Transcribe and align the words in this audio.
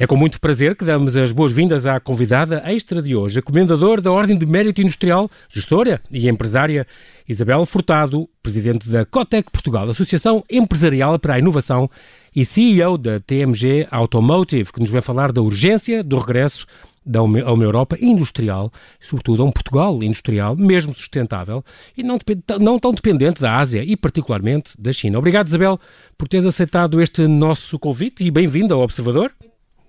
É 0.00 0.06
com 0.06 0.14
muito 0.14 0.40
prazer 0.40 0.76
que 0.76 0.84
damos 0.84 1.16
as 1.16 1.32
boas-vindas 1.32 1.84
à 1.84 1.98
convidada 1.98 2.62
extra 2.66 3.02
de 3.02 3.16
hoje, 3.16 3.40
a 3.40 3.42
comendadora 3.42 4.00
da 4.00 4.12
Ordem 4.12 4.38
de 4.38 4.46
Mérito 4.46 4.80
Industrial, 4.80 5.28
gestora 5.48 6.00
e 6.08 6.28
empresária 6.28 6.86
Isabel 7.28 7.66
Furtado, 7.66 8.28
presidente 8.40 8.88
da 8.88 9.04
Cotec 9.04 9.50
Portugal, 9.50 9.90
Associação 9.90 10.44
Empresarial 10.48 11.18
para 11.18 11.34
a 11.34 11.38
Inovação 11.40 11.90
e 12.34 12.44
CEO 12.44 12.96
da 12.96 13.18
TMG 13.18 13.88
Automotive, 13.90 14.72
que 14.72 14.78
nos 14.78 14.88
vai 14.88 15.00
falar 15.00 15.32
da 15.32 15.42
urgência 15.42 16.04
do 16.04 16.16
regresso 16.16 16.64
a 17.12 17.22
uma 17.52 17.64
Europa 17.64 17.96
industrial, 18.00 18.70
sobretudo 19.00 19.42
a 19.42 19.46
um 19.46 19.50
Portugal 19.50 20.00
industrial, 20.00 20.54
mesmo 20.54 20.94
sustentável, 20.94 21.64
e 21.96 22.04
não, 22.04 22.20
não 22.60 22.78
tão 22.78 22.92
dependente 22.92 23.40
da 23.40 23.56
Ásia 23.56 23.82
e 23.82 23.96
particularmente 23.96 24.80
da 24.80 24.92
China. 24.92 25.18
Obrigado, 25.18 25.48
Isabel, 25.48 25.76
por 26.16 26.28
teres 26.28 26.46
aceitado 26.46 27.00
este 27.00 27.26
nosso 27.26 27.80
convite 27.80 28.22
e 28.22 28.30
bem-vindo 28.30 28.72
ao 28.72 28.82
Observador. 28.82 29.32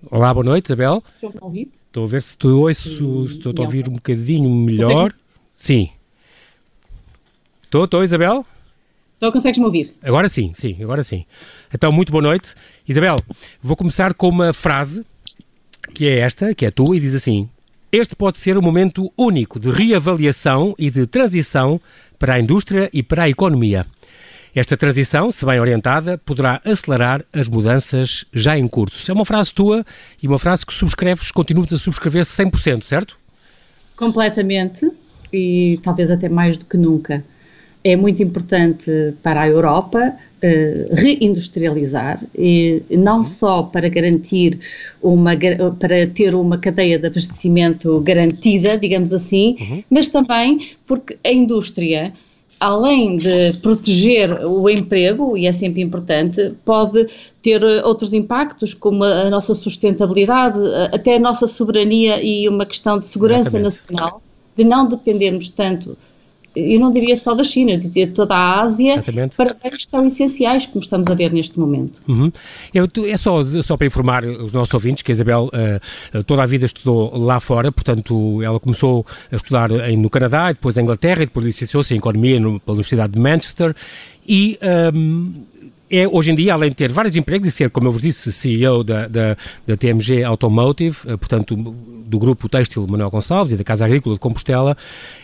Olá, 0.08 0.34
boa 0.34 0.46
noite, 0.46 0.68
Isabel. 0.68 1.04
Seu 1.14 1.30
convite. 1.30 1.74
Estou 1.74 2.06
a 2.06 2.08
ver 2.08 2.22
se 2.22 2.38
tu 2.38 2.62
ouço, 2.62 3.28
se 3.28 3.38
estou 3.38 3.52
a 3.58 3.62
ouvir 3.64 3.84
um 3.86 3.96
bocadinho 3.96 4.50
melhor. 4.50 5.14
Sim. 5.52 5.90
Estou, 7.62 7.84
estou, 7.84 8.02
Isabel? 8.02 8.46
Estou, 8.96 9.30
consegues-me 9.30 9.66
ouvir? 9.66 9.92
Agora 10.02 10.30
sim, 10.30 10.54
sim, 10.56 10.82
agora 10.82 11.04
sim. 11.04 11.26
Então, 11.74 11.92
muito 11.92 12.14
boa 12.14 12.22
noite. 12.22 12.56
Isabel, 12.88 13.18
vou 13.62 13.76
começar 13.76 14.14
com 14.14 14.30
uma 14.30 14.54
frase 14.54 15.06
que 15.94 16.08
é 16.08 16.20
esta, 16.20 16.56
que 16.56 16.66
é 16.66 16.72
tua, 16.72 16.96
e 16.96 17.00
diz 17.02 17.14
assim: 17.14 17.50
Este 17.92 18.16
pode 18.16 18.40
ser 18.40 18.58
um 18.58 18.62
momento 18.62 19.12
único 19.18 19.60
de 19.60 19.70
reavaliação 19.70 20.74
e 20.80 20.90
de 20.90 21.08
transição 21.08 21.80
para 22.18 22.36
a 22.36 22.40
indústria 22.40 22.90
e 22.94 23.04
para 23.04 23.24
a 23.24 23.30
economia. 23.30 23.86
Esta 24.56 24.76
transição, 24.76 25.32
se 25.32 25.46
bem 25.46 25.60
orientada, 25.60 26.18
poderá 26.18 26.60
acelerar 26.66 27.24
as 27.32 27.48
mudanças 27.48 28.26
já 28.34 28.58
em 28.58 28.68
curso. 28.68 29.10
É 29.10 29.14
uma 29.14 29.26
frase 29.26 29.54
tua 29.54 29.86
e 30.22 30.28
uma 30.28 30.40
frase 30.40 30.66
que 30.66 30.74
subscreves, 30.74 31.32
continuas 31.32 31.72
a 31.74 31.78
subscrever 31.78 32.24
100%, 32.24 32.84
certo? 32.84 33.18
Completamente 33.96 34.90
e 35.32 35.80
talvez 35.84 36.10
até 36.12 36.28
mais 36.28 36.58
do 36.58 36.66
que 36.66 36.78
nunca. 36.78 37.24
É 37.84 37.96
muito 37.96 38.22
importante 38.22 38.92
para 39.24 39.42
a 39.42 39.48
Europa 39.48 40.00
uh, 40.00 40.96
reindustrializar, 40.96 42.20
e 42.38 42.82
não 42.90 43.24
só 43.24 43.64
para 43.64 43.88
garantir 43.88 44.60
uma, 45.02 45.32
para 45.80 46.06
ter 46.08 46.36
uma 46.36 46.58
cadeia 46.58 47.00
de 47.00 47.08
abastecimento 47.08 48.02
garantida, 48.02 48.78
digamos 48.78 49.14
assim, 49.14 49.56
uhum. 49.60 49.84
mas 49.90 50.10
também 50.10 50.72
porque 50.86 51.18
a 51.24 51.32
indústria 51.32 52.14
além 52.60 53.18
de 53.18 53.54
proteger 53.62 54.44
o 54.48 54.70
emprego, 54.70 55.38
e 55.38 55.48
é 55.48 55.52
sempre 55.52 55.82
importante, 55.82 56.54
pode 56.66 57.08
ter 57.42 57.64
outros 57.84 58.14
impactos, 58.14 58.74
como 58.74 59.04
a 59.04 59.30
nossa 59.30 59.56
sustentabilidade, 59.56 60.60
até 60.92 61.16
a 61.16 61.20
nossa 61.20 61.48
soberania 61.48 62.22
e 62.22 62.50
uma 62.50 62.66
questão 62.66 63.00
de 63.00 63.08
segurança 63.08 63.58
Exatamente. 63.58 63.94
nacional, 63.94 64.22
de 64.58 64.64
não 64.64 64.86
dependermos 64.86 65.50
tanto 65.50 65.98
eu 66.60 66.80
não 66.80 66.92
diria 66.92 67.16
só 67.16 67.34
da 67.34 67.44
China, 67.44 67.72
eu 67.72 67.78
dizia 67.78 68.08
toda 68.08 68.36
a 68.36 68.62
Ásia, 68.62 68.94
Exatamente. 68.94 69.36
para 69.36 69.56
bens 69.62 69.86
tão 69.86 70.06
essenciais 70.06 70.66
como 70.66 70.82
estamos 70.82 71.10
a 71.10 71.14
ver 71.14 71.32
neste 71.32 71.60
momento. 71.60 72.02
Uhum. 72.08 72.32
Eu, 72.74 72.88
é 73.08 73.18
só, 73.18 73.44
só 73.62 73.78
para 73.78 73.88
informar 73.88 74.24
os 74.26 74.54
nossos 74.54 74.74
ouvintes 74.74 75.04
que 75.04 75.12
a 75.12 75.14
Isabel 75.14 75.50
uh, 75.54 76.24
toda 76.24 76.44
a 76.44 76.46
vida 76.46 76.66
estudou 76.66 77.18
lá 77.18 77.40
fora, 77.40 77.72
portanto 77.72 78.42
ela 78.42 78.60
começou 78.60 79.06
a 79.32 79.36
estudar 79.36 79.72
em, 79.90 79.98
no 79.98 80.10
Canadá, 80.10 80.52
depois 80.52 80.78
em 80.78 80.82
Inglaterra, 80.82 81.24
e 81.24 81.26
depois 81.26 81.46
licenciou-se 81.46 81.94
em 81.94 81.98
Economia 81.98 82.40
no, 82.40 82.60
pela 82.60 82.74
Universidade 82.74 83.14
de 83.14 83.20
Manchester 83.20 83.76
e 84.28 84.60
um, 84.94 85.34
é, 85.90 86.08
hoje 86.08 86.32
em 86.32 86.36
dia, 86.36 86.54
além 86.54 86.70
de 86.70 86.76
ter 86.76 86.92
vários 86.92 87.16
empregos 87.16 87.48
e 87.48 87.52
ser, 87.52 87.70
como 87.70 87.88
eu 87.88 87.92
vos 87.92 88.02
disse, 88.02 88.32
CEO 88.32 88.84
da, 88.84 89.08
da, 89.08 89.38
da 89.66 89.78
TMG 89.78 90.24
Automotive, 90.24 90.98
eh, 91.08 91.18
portanto, 91.18 91.56
do 91.56 92.20
grupo 92.20 92.48
Têxtil 92.48 92.86
Manuel 92.88 93.10
Gonçalves 93.10 93.54
e 93.54 93.56
da 93.56 93.64
Casa 93.64 93.86
Agrícola 93.86 94.16
de 94.16 94.20
Compostela, 94.20 94.78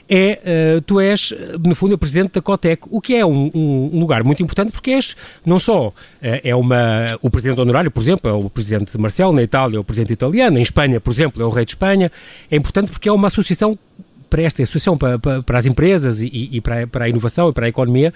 é, 0.07 0.77
uh, 0.77 0.81
tu 0.81 0.99
és, 0.99 1.33
no 1.63 1.73
fundo, 1.73 1.95
o 1.95 1.97
presidente 1.97 2.33
da 2.33 2.41
Cotec, 2.41 2.83
o 2.91 3.01
que 3.01 3.15
é 3.15 3.25
um, 3.25 3.49
um, 3.53 3.99
lugar 3.99 4.23
muito 4.23 4.43
importante 4.43 4.71
porque 4.71 4.91
és, 4.91 5.15
não 5.43 5.59
só 5.59 5.87
uh, 5.87 5.93
é 6.21 6.55
uma, 6.55 7.05
o 7.21 7.31
presidente 7.31 7.59
honorário, 7.59 7.89
por 7.89 8.01
exemplo, 8.01 8.29
é 8.29 8.33
o 8.33 8.49
presidente 8.49 8.95
Marcelo, 8.99 9.33
na 9.33 9.41
Itália 9.41 9.77
é 9.77 9.79
o 9.79 9.83
presidente 9.83 10.13
italiano, 10.13 10.59
em 10.59 10.61
Espanha, 10.61 10.99
por 10.99 11.11
exemplo, 11.11 11.41
é 11.41 11.45
o 11.45 11.49
rei 11.49 11.65
de 11.65 11.71
Espanha, 11.71 12.11
é 12.51 12.55
importante 12.55 12.91
porque 12.91 13.09
é 13.09 13.11
uma 13.11 13.27
associação 13.27 13.77
para 14.29 14.43
esta 14.43 14.61
associação, 14.61 14.97
para, 14.97 15.17
para, 15.17 15.41
para 15.41 15.57
as 15.57 15.65
empresas 15.65 16.21
e, 16.21 16.49
e 16.51 16.61
para, 16.61 16.85
para 16.87 17.05
a 17.05 17.09
inovação 17.09 17.49
e 17.49 17.53
para 17.53 17.65
a 17.65 17.69
economia, 17.69 18.13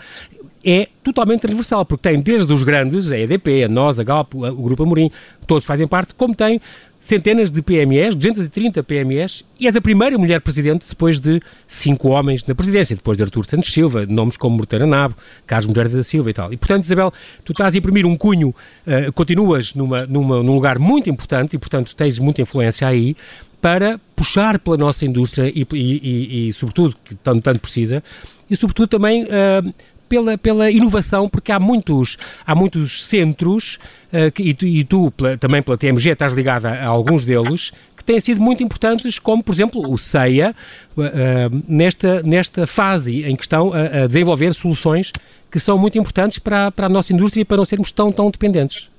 é 0.64 0.88
totalmente 1.04 1.42
transversal, 1.42 1.86
porque 1.86 2.10
tem 2.10 2.20
desde 2.20 2.52
os 2.52 2.64
grandes, 2.64 3.12
a 3.12 3.18
EDP, 3.18 3.64
a 3.64 3.70
nós, 3.70 4.00
a 4.00 4.04
Galp, 4.04 4.34
o 4.36 4.64
Grupo 4.64 4.84
Amorim, 4.84 5.12
todos 5.48 5.66
fazem 5.66 5.88
parte, 5.88 6.14
como 6.14 6.36
tem 6.36 6.60
centenas 7.00 7.50
de 7.50 7.62
PMEs, 7.62 8.14
230 8.14 8.84
PMEs, 8.84 9.44
e 9.60 9.68
és 9.68 9.76
a 9.76 9.82
primeira 9.82 10.18
mulher 10.18 10.42
presidente 10.42 10.86
depois 10.88 11.20
de 11.20 11.42
cinco 11.68 12.10
homens 12.10 12.46
na 12.46 12.54
presidência, 12.54 12.96
depois 12.96 13.18
de 13.18 13.24
Artur 13.24 13.46
Santos 13.50 13.72
Silva, 13.72 14.06
nomes 14.06 14.36
como 14.36 14.58
Morteira 14.58 14.86
Nabo, 14.86 15.16
Carlos 15.48 15.66
Moreira 15.68 15.90
da 15.90 16.04
Silva 16.04 16.30
e 16.30 16.34
tal. 16.34 16.54
E, 16.54 16.58
portanto, 16.58 16.84
Isabel, 16.84 17.12
tu 17.44 17.52
estás 17.52 17.74
a 17.74 17.78
imprimir 17.78 18.06
um 18.06 18.18
cunho, 18.18 18.50
uh, 18.50 19.12
continuas 19.14 19.74
numa, 19.74 19.98
numa, 20.08 20.44
num 20.44 20.54
lugar 20.54 20.78
muito 20.78 21.10
importante 21.10 21.56
e, 21.56 21.58
portanto, 21.60 21.96
tens 21.96 22.20
muita 22.20 22.42
influência 22.42 22.88
aí 22.88 23.16
para 23.62 24.00
puxar 24.16 24.60
pela 24.60 24.78
nossa 24.78 25.06
indústria 25.06 25.50
e, 25.50 25.66
e, 25.74 25.78
e, 25.78 26.50
e 26.50 26.54
sobretudo, 26.54 26.96
que 27.04 27.16
tanto, 27.16 27.42
tanto 27.42 27.60
precisa, 27.60 28.04
e, 28.50 28.56
sobretudo, 28.56 28.88
também... 28.88 29.24
Uh, 29.24 29.74
pela, 30.10 30.38
pela 30.38 30.72
inovação, 30.72 31.30
porque 31.30 31.52
há 31.52 31.60
muitos, 31.60 32.18
há 32.46 32.56
muitos 32.56 33.06
centros, 33.06 33.78
uh, 34.12 34.32
que, 34.32 34.44
e, 34.44 34.54
tu, 34.54 34.66
e 34.66 34.84
tu 34.84 35.12
pela, 35.12 35.38
também 35.38 35.62
pela 35.62 35.78
TMG 35.78 36.10
estás 36.10 36.34
ligada 36.34 36.70
a, 36.70 36.88
alguns 36.88 37.24
deles, 37.24 37.72
que 37.96 38.04
têm 38.04 38.20
sido 38.20 38.42
muito 38.42 38.64
importantes, 38.64 39.20
como 39.20 39.44
por 39.44 39.54
exemplo 39.54 39.82
o 39.88 39.98
CEIA, 39.98 40.56
uh, 40.98 41.04
nesta, 41.68 42.24
nesta 42.24 42.66
fase 42.66 43.24
em 43.24 43.36
que 43.36 43.44
estão 43.44 43.72
a, 43.72 43.82
a, 43.82 44.06
desenvolver 44.06 44.54
soluções 44.54 45.12
que 45.52 45.60
são 45.60 45.78
muito 45.78 45.98
importantes 45.98 46.40
para, 46.40 46.72
para 46.72 46.88
a 46.88 46.90
nossa 46.90 47.14
indústria 47.14 47.42
e 47.42 47.46
para 47.46 47.58
não 47.58 47.66
sermos 47.66 47.92
tão, 47.92 48.12
tão 48.12 48.30
dependentes. 48.30 48.90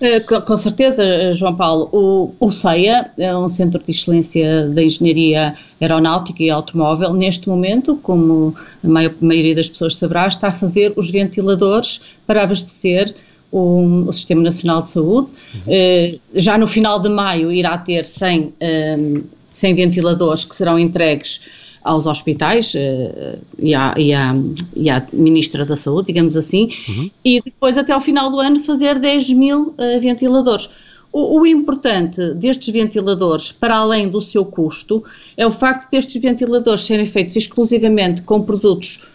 Eh, 0.00 0.20
com 0.20 0.56
certeza, 0.56 1.32
João 1.32 1.54
Paulo. 1.54 1.88
O, 1.92 2.34
o 2.40 2.50
CEIA 2.50 3.10
é 3.16 3.36
um 3.36 3.48
centro 3.48 3.82
de 3.82 3.90
excelência 3.90 4.68
da 4.68 4.82
engenharia 4.82 5.54
aeronáutica 5.80 6.42
e 6.42 6.50
automóvel. 6.50 7.12
Neste 7.12 7.48
momento, 7.48 7.96
como 8.02 8.54
a 8.82 8.88
maioria 9.20 9.54
das 9.54 9.68
pessoas 9.68 9.96
saberá, 9.96 10.26
está 10.26 10.48
a 10.48 10.52
fazer 10.52 10.92
os 10.96 11.10
ventiladores 11.10 12.00
para 12.26 12.42
abastecer 12.42 13.14
o, 13.50 14.06
o 14.08 14.12
Sistema 14.12 14.42
Nacional 14.42 14.82
de 14.82 14.90
Saúde. 14.90 15.30
Uhum. 15.54 15.72
Uh, 15.72 16.20
já 16.34 16.58
no 16.58 16.66
final 16.66 16.98
de 16.98 17.08
maio 17.08 17.52
irá 17.52 17.78
ter 17.78 18.04
100, 18.04 18.52
um, 18.98 19.22
100 19.50 19.74
ventiladores 19.74 20.44
que 20.44 20.56
serão 20.56 20.78
entregues 20.78 21.40
aos 21.84 22.06
hospitais 22.06 22.72
uh, 22.74 23.38
e, 23.58 23.74
à, 23.74 23.94
e, 23.96 24.12
à, 24.14 24.34
e, 24.74 24.88
à, 24.88 25.06
Ministra 25.12 25.66
da 25.66 25.76
Saúde, 25.76 26.06
digamos 26.06 26.34
assim, 26.34 26.70
uhum. 26.88 27.10
e 27.22 27.42
depois 27.42 27.76
até 27.76 27.92
ao 27.92 28.00
final 28.00 28.30
do 28.30 28.40
ano 28.40 28.58
fazer 28.58 28.98
10 28.98 29.30
mil 29.34 29.68
uh, 29.68 30.00
ventiladores. 30.00 30.70
O, 31.12 31.40
o, 31.40 31.46
importante 31.46 32.34
destes 32.34 32.72
ventiladores, 32.72 33.52
para 33.52 33.76
além 33.76 34.08
do 34.08 34.20
seu 34.20 34.44
custo, 34.44 35.04
é 35.36 35.46
o 35.46 35.52
facto 35.52 35.88
destes 35.90 36.20
ventiladores 36.20 36.84
serem 36.84 37.06
feitos 37.06 37.36
exclusivamente 37.36 38.22
com 38.22 38.42
produtos 38.42 39.06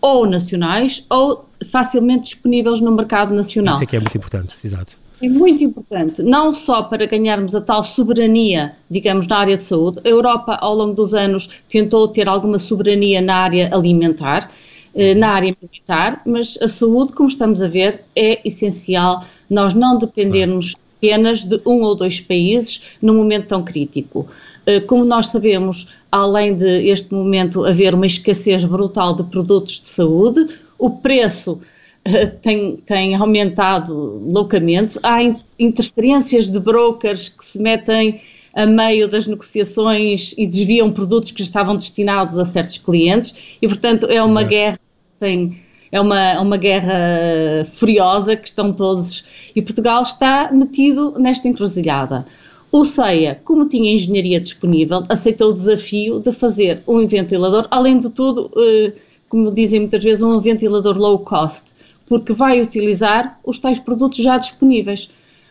ou 0.00 0.24
nacionais 0.26 1.04
ou 1.10 1.44
facilmente 1.70 2.24
disponíveis 2.24 2.80
no 2.80 2.92
mercado 2.92 3.34
nacional. 3.34 3.74
Isso 3.74 3.84
é 3.84 3.86
que 3.86 3.96
é 3.96 4.00
muito 4.00 4.16
importante, 4.16 4.54
exato. 4.64 5.01
É 5.22 5.28
muito 5.28 5.62
importante, 5.62 6.20
não 6.20 6.52
só 6.52 6.82
para 6.82 7.06
ganharmos 7.06 7.54
a 7.54 7.60
tal 7.60 7.84
soberania, 7.84 8.74
digamos, 8.90 9.28
na 9.28 9.38
área 9.38 9.56
de 9.56 9.62
saúde. 9.62 10.00
A 10.04 10.08
Europa, 10.08 10.58
ao 10.60 10.74
longo 10.74 10.94
dos 10.94 11.14
anos, 11.14 11.48
tentou 11.68 12.08
ter 12.08 12.28
alguma 12.28 12.58
soberania 12.58 13.20
na 13.20 13.36
área 13.36 13.70
alimentar, 13.72 14.50
eh, 14.96 15.14
na 15.14 15.28
área 15.28 15.56
militar, 15.62 16.20
mas 16.26 16.58
a 16.60 16.66
saúde, 16.66 17.12
como 17.12 17.28
estamos 17.28 17.62
a 17.62 17.68
ver, 17.68 18.02
é 18.16 18.40
essencial 18.44 19.24
nós 19.48 19.74
não 19.74 19.96
dependermos 19.96 20.74
apenas 20.96 21.44
de 21.44 21.60
um 21.64 21.82
ou 21.82 21.94
dois 21.94 22.18
países 22.18 22.96
num 23.00 23.14
momento 23.14 23.46
tão 23.46 23.62
crítico. 23.62 24.26
Eh, 24.66 24.80
como 24.80 25.04
nós 25.04 25.28
sabemos, 25.28 25.86
além 26.10 26.56
de 26.56 26.88
este 26.88 27.14
momento 27.14 27.64
haver 27.64 27.94
uma 27.94 28.06
escassez 28.06 28.64
brutal 28.64 29.14
de 29.14 29.22
produtos 29.22 29.80
de 29.80 29.88
saúde, 29.88 30.48
o 30.76 30.90
preço 30.90 31.60
tem, 32.42 32.76
tem 32.84 33.14
aumentado 33.14 34.22
loucamente. 34.26 34.98
Há 35.02 35.18
interferências 35.58 36.48
de 36.48 36.58
brokers 36.58 37.28
que 37.28 37.44
se 37.44 37.58
metem 37.58 38.20
a 38.54 38.66
meio 38.66 39.08
das 39.08 39.26
negociações 39.26 40.34
e 40.36 40.46
desviam 40.46 40.90
produtos 40.92 41.30
que 41.30 41.42
estavam 41.42 41.76
destinados 41.76 42.36
a 42.38 42.44
certos 42.44 42.78
clientes 42.78 43.56
e, 43.62 43.66
portanto, 43.66 44.06
é 44.06 44.22
uma 44.22 44.40
Exato. 44.40 44.50
guerra 44.50 44.78
tem, 45.18 45.62
é 45.90 46.00
uma, 46.00 46.40
uma 46.40 46.56
guerra 46.56 47.64
furiosa 47.64 48.36
que 48.36 48.46
estão 48.48 48.72
todos 48.72 49.24
e 49.54 49.62
Portugal 49.62 50.02
está 50.02 50.50
metido 50.52 51.14
nesta 51.18 51.46
encruzilhada. 51.48 52.26
O 52.72 52.84
CEIA, 52.84 53.40
como 53.44 53.68
tinha 53.68 53.92
engenharia 53.92 54.40
disponível, 54.40 55.02
aceitou 55.08 55.50
o 55.50 55.52
desafio 55.52 56.18
de 56.18 56.32
fazer 56.32 56.82
um 56.86 57.06
ventilador, 57.06 57.68
além 57.70 57.98
de 57.98 58.08
tudo, 58.08 58.50
eh, 58.56 58.94
como 59.28 59.54
dizem 59.54 59.80
muitas 59.80 60.02
vezes, 60.02 60.22
um 60.22 60.40
ventilador 60.40 60.96
low 60.96 61.18
cost, 61.18 61.74
porque 62.12 62.34
vai 62.34 62.60
utilizar 62.60 63.40
os 63.42 63.58
tais 63.58 63.78
produtos 63.78 64.18
já 64.22 64.36
disponíveis. 64.36 65.08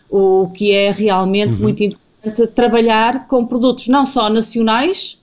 o 0.07 0.47
que 0.53 0.71
é 0.71 0.91
realmente 0.91 1.55
uhum. 1.55 1.63
muito 1.63 1.83
interessante 1.83 2.45
trabalhar 2.53 3.25
com 3.27 3.47
produtos 3.47 3.87
não 3.87 4.05
só 4.05 4.29
nacionais, 4.29 5.17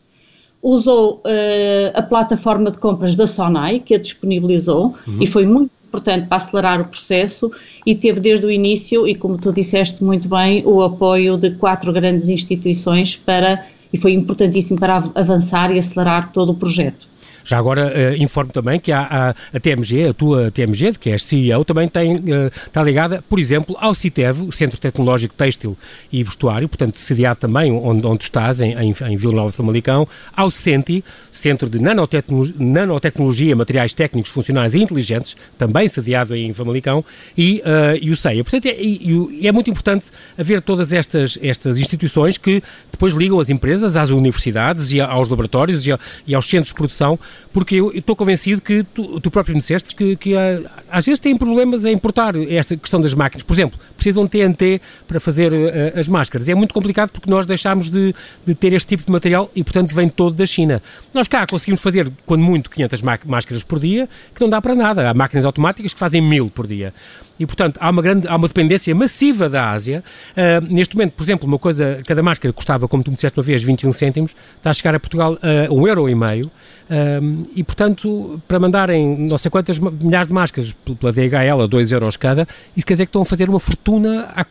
usou 0.60 1.22
uh, 1.24 1.90
a 1.94 2.02
plataforma 2.02 2.72
de 2.72 2.78
compras 2.78 3.14
da 3.14 3.24
Sonai, 3.24 3.78
que 3.78 3.94
a 3.94 3.98
disponibilizou, 3.98 4.96
uhum. 5.06 5.18
e 5.20 5.28
foi 5.28 5.46
muito 5.46 5.70
importante 5.86 6.26
para 6.26 6.38
acelerar 6.38 6.80
o 6.80 6.86
processo 6.86 7.52
e 7.86 7.94
teve 7.94 8.18
desde 8.18 8.44
o 8.44 8.50
início, 8.50 9.06
e 9.06 9.14
como 9.14 9.38
tu 9.38 9.52
disseste 9.52 10.02
muito 10.02 10.28
bem, 10.28 10.66
o 10.66 10.82
apoio 10.82 11.36
de 11.36 11.52
quatro 11.52 11.92
grandes 11.92 12.28
instituições 12.28 13.14
para, 13.14 13.64
e 13.92 13.96
foi 13.96 14.12
importantíssimo 14.12 14.80
para 14.80 14.96
avançar 15.14 15.70
e 15.72 15.78
acelerar 15.78 16.32
todo 16.32 16.50
o 16.50 16.54
projeto. 16.54 17.07
Já 17.48 17.58
agora 17.58 17.86
uh, 17.86 18.22
informo 18.22 18.52
também 18.52 18.78
que 18.78 18.92
a, 18.92 19.00
a, 19.00 19.30
a, 19.30 19.60
TMG, 19.60 20.08
a 20.08 20.12
tua 20.12 20.50
TMG, 20.50 20.92
que 21.00 21.08
és 21.08 21.24
CEO, 21.24 21.64
também 21.64 21.88
tem, 21.88 22.22
está 22.66 22.82
ligada, 22.82 23.24
por 23.26 23.38
exemplo, 23.38 23.74
ao 23.80 23.94
CITEV, 23.94 24.52
Centro 24.52 24.78
Tecnológico 24.78 25.34
Têxtil 25.34 25.74
e 26.12 26.22
Vestuário, 26.22 26.68
portanto, 26.68 27.00
sediado 27.00 27.38
também 27.38 27.72
onde, 27.72 28.06
onde 28.06 28.24
estás, 28.24 28.60
em, 28.60 28.74
em, 28.74 28.92
em 28.92 29.16
Vila 29.16 29.32
Nova 29.32 29.50
de 29.50 29.56
Famalicão, 29.56 30.06
ao 30.36 30.50
CENTI, 30.50 31.02
Centro 31.32 31.70
de 31.70 31.78
Nanotecnologia, 31.78 32.54
Nanotecnologia, 32.58 33.56
Materiais 33.56 33.94
Técnicos 33.94 34.30
Funcionais 34.30 34.74
e 34.74 34.80
Inteligentes, 34.80 35.34
também 35.56 35.88
sediado 35.88 36.36
em 36.36 36.52
Famalicão, 36.52 37.02
e, 37.36 37.62
uh, 37.64 37.98
e 37.98 38.10
o 38.10 38.16
CEIA. 38.16 38.44
Portanto, 38.44 38.66
é, 38.66 38.76
e, 38.78 39.46
é 39.46 39.52
muito 39.52 39.70
importante 39.70 40.06
haver 40.36 40.60
todas 40.60 40.92
estas, 40.92 41.38
estas 41.40 41.78
instituições 41.78 42.36
que 42.36 42.62
depois 42.92 43.14
ligam 43.14 43.40
as 43.40 43.48
empresas 43.48 43.96
às 43.96 44.10
universidades 44.10 44.92
e 44.92 45.00
aos 45.00 45.28
laboratórios 45.30 45.86
e, 45.86 45.90
e 46.26 46.34
aos 46.34 46.46
centros 46.46 46.68
de 46.68 46.74
produção 46.74 47.18
porque 47.52 47.76
eu 47.76 47.92
estou 47.92 48.14
convencido 48.14 48.60
que 48.60 48.82
tu, 48.82 49.20
tu 49.20 49.30
próprio 49.30 49.54
me 49.54 49.60
disseste 49.60 49.94
que, 49.94 50.16
que 50.16 50.36
há, 50.36 50.60
às 50.90 51.06
vezes 51.06 51.20
têm 51.20 51.36
problemas 51.36 51.84
a 51.84 51.90
importar 51.90 52.34
esta 52.36 52.76
questão 52.76 53.00
das 53.00 53.14
máquinas. 53.14 53.42
Por 53.42 53.54
exemplo, 53.54 53.78
precisam 53.96 54.24
de 54.24 54.30
TNT 54.30 54.80
para 55.06 55.20
fazer 55.20 55.52
uh, 55.52 55.98
as 55.98 56.08
máscaras. 56.08 56.48
É 56.48 56.54
muito 56.54 56.74
complicado 56.74 57.10
porque 57.10 57.30
nós 57.30 57.46
deixámos 57.46 57.90
de, 57.90 58.14
de, 58.46 58.54
ter 58.54 58.72
este 58.72 58.88
tipo 58.88 59.04
de 59.04 59.12
material 59.12 59.50
e, 59.54 59.62
portanto, 59.64 59.94
vem 59.94 60.08
todo 60.08 60.34
da 60.34 60.46
China. 60.46 60.82
Nós 61.12 61.28
cá 61.28 61.46
conseguimos 61.46 61.80
fazer, 61.80 62.10
quando 62.26 62.42
muito, 62.42 62.70
500 62.70 63.02
máscaras 63.24 63.64
por 63.64 63.80
dia, 63.80 64.08
que 64.34 64.40
não 64.40 64.48
dá 64.48 64.60
para 64.60 64.74
nada. 64.74 65.08
Há 65.08 65.14
máquinas 65.14 65.44
automáticas 65.44 65.92
que 65.92 65.98
fazem 65.98 66.22
mil 66.22 66.50
por 66.50 66.66
dia 66.66 66.92
e, 67.38 67.46
portanto, 67.46 67.78
há 67.80 67.90
uma 67.90 68.02
grande, 68.02 68.26
há 68.26 68.36
uma 68.36 68.48
dependência 68.48 68.94
massiva 68.94 69.48
da 69.48 69.70
Ásia. 69.70 70.02
Uh, 70.30 70.72
neste 70.72 70.96
momento, 70.96 71.12
por 71.12 71.22
exemplo, 71.22 71.46
uma 71.46 71.58
coisa, 71.58 72.00
cada 72.06 72.22
máscara 72.22 72.52
custava, 72.52 72.88
como 72.88 73.02
tu 73.02 73.10
me 73.10 73.16
disseste 73.16 73.38
uma 73.38 73.44
vez, 73.44 73.62
21 73.62 73.92
cêntimos, 73.92 74.34
está 74.56 74.70
a 74.70 74.72
chegar 74.72 74.94
a 74.94 75.00
Portugal 75.00 75.36
a 75.42 75.72
uh, 75.72 75.78
um 75.78 75.86
euro 75.86 76.08
e 76.08 76.14
meio, 76.14 76.46
uh, 76.46 77.48
e, 77.54 77.62
portanto, 77.62 78.40
para 78.48 78.58
mandarem 78.58 79.12
não 79.18 79.38
sei 79.38 79.50
quantas 79.50 79.78
milhares 79.78 80.28
de 80.28 80.34
máscaras 80.34 80.74
pela 80.98 81.12
DHL 81.12 81.62
a 81.62 81.66
2 81.66 81.92
euros 81.92 82.16
cada, 82.16 82.46
isso 82.76 82.86
quer 82.86 82.94
dizer 82.94 83.06
que 83.06 83.10
estão 83.10 83.22
a 83.22 83.26
fazer 83.26 83.48
uma 83.48 83.60
fortuna 83.60 84.30
à, 84.34 84.44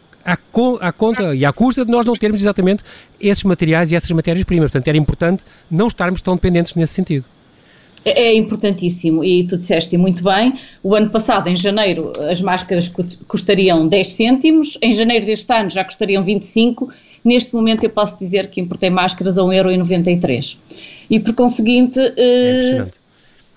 à 0.81 0.91
conta 0.91 1.33
e 1.33 1.45
à 1.45 1.53
custa 1.53 1.85
de 1.85 1.91
nós 1.91 2.05
não 2.05 2.13
termos 2.13 2.41
exatamente 2.41 2.83
esses 3.19 3.43
materiais 3.43 3.91
e 3.91 3.95
essas 3.95 4.11
matérias-primas. 4.11 4.71
Portanto, 4.71 4.87
era 4.87 4.97
importante 4.97 5.43
não 5.69 5.87
estarmos 5.87 6.21
tão 6.21 6.35
dependentes 6.35 6.75
nesse 6.75 6.93
sentido. 6.93 7.25
É, 8.05 8.27
é 8.27 8.35
importantíssimo 8.35 9.23
e 9.23 9.43
tu 9.43 9.57
disseste 9.57 9.97
muito 9.97 10.23
bem, 10.23 10.53
o 10.83 10.95
ano 10.95 11.09
passado, 11.09 11.47
em 11.47 11.55
janeiro, 11.55 12.11
as 12.29 12.41
máscaras 12.41 12.91
custariam 13.27 13.87
10 13.87 14.07
cêntimos, 14.07 14.77
em 14.81 14.93
janeiro 14.93 15.25
deste 15.25 15.51
ano 15.53 15.69
já 15.69 15.83
custariam 15.83 16.23
25, 16.23 16.89
neste 17.23 17.53
momento 17.53 17.83
eu 17.83 17.89
posso 17.89 18.17
dizer 18.17 18.47
que 18.47 18.61
importei 18.61 18.89
máscaras 18.89 19.37
a 19.37 19.41
1,93€. 19.41 20.57
E 21.09 21.19
por 21.19 21.33
conseguinte, 21.33 21.99
é, 21.99 22.85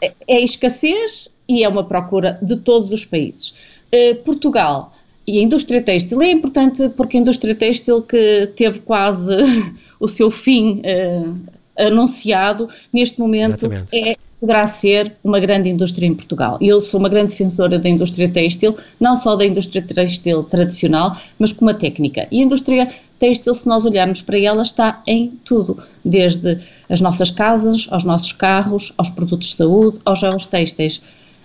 é, 0.02 0.12
é 0.26 0.40
escassez 0.40 1.28
e 1.48 1.64
é 1.64 1.68
uma 1.68 1.84
procura 1.84 2.38
de 2.42 2.56
todos 2.56 2.90
os 2.92 3.04
países. 3.04 3.54
Uh, 3.92 4.14
Portugal 4.24 4.92
e 5.26 5.38
a 5.38 5.42
indústria 5.42 5.82
têxtil 5.82 6.22
é 6.22 6.30
importante 6.30 6.88
porque 6.90 7.16
a 7.16 7.20
indústria 7.20 7.54
têxtil 7.54 8.02
que 8.02 8.52
teve 8.56 8.80
quase 8.80 9.36
o 9.98 10.08
seu 10.08 10.30
fim 10.30 10.80
uh, 10.80 11.38
anunciado, 11.76 12.68
neste 12.92 13.18
momento 13.18 13.66
Exatamente. 13.66 13.88
é 13.92 14.16
poderá 14.40 14.66
ser 14.66 15.14
uma 15.22 15.38
grande 15.38 15.68
indústria 15.68 16.06
em 16.06 16.14
Portugal. 16.14 16.56
Eu 16.60 16.80
sou 16.80 16.98
uma 16.98 17.10
grande 17.10 17.32
defensora 17.32 17.78
da 17.78 17.88
indústria 17.88 18.28
têxtil, 18.28 18.74
não 18.98 19.14
só 19.14 19.36
da 19.36 19.44
indústria 19.44 19.82
têxtil 19.82 20.42
tradicional, 20.44 21.14
mas 21.38 21.52
como 21.52 21.70
a 21.70 21.74
técnica. 21.74 22.26
E 22.30 22.40
a 22.40 22.44
indústria 22.44 22.88
têxtil, 23.18 23.52
se 23.52 23.68
nós 23.68 23.84
olharmos 23.84 24.22
para 24.22 24.38
ela, 24.38 24.62
está 24.62 25.02
em 25.06 25.28
tudo, 25.44 25.78
desde 26.02 26.58
as 26.88 27.02
nossas 27.02 27.30
casas, 27.30 27.86
aos 27.90 28.02
nossos 28.02 28.32
carros, 28.32 28.94
aos 28.96 29.10
produtos 29.10 29.50
de 29.50 29.56
saúde, 29.56 29.98
aos 30.06 30.18
gelos 30.18 30.46
têxteis. 30.46 31.02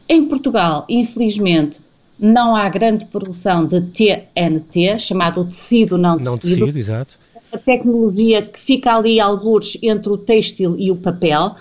Em 0.07 0.25
Portugal, 0.25 0.86
infelizmente, 0.88 1.81
não 2.18 2.56
há 2.56 2.69
grande 2.69 3.03
produção 3.06 3.65
de 3.65 3.81
TNT, 3.81 5.00
chamado 5.00 5.44
tecido 5.44 5.98
não 5.98 6.18
tecido. 6.18 6.31
Não 6.31 6.68
tecido, 6.68 6.80
exato. 6.80 7.19
A 7.51 7.57
tecnologia 7.57 8.41
que 8.41 8.59
fica 8.59 8.95
ali 8.95 9.19
algures 9.19 9.77
entre 9.81 10.09
o 10.09 10.18
têxtil 10.18 10.75
e 10.77 10.91
o 10.91 10.95
papel 10.95 11.56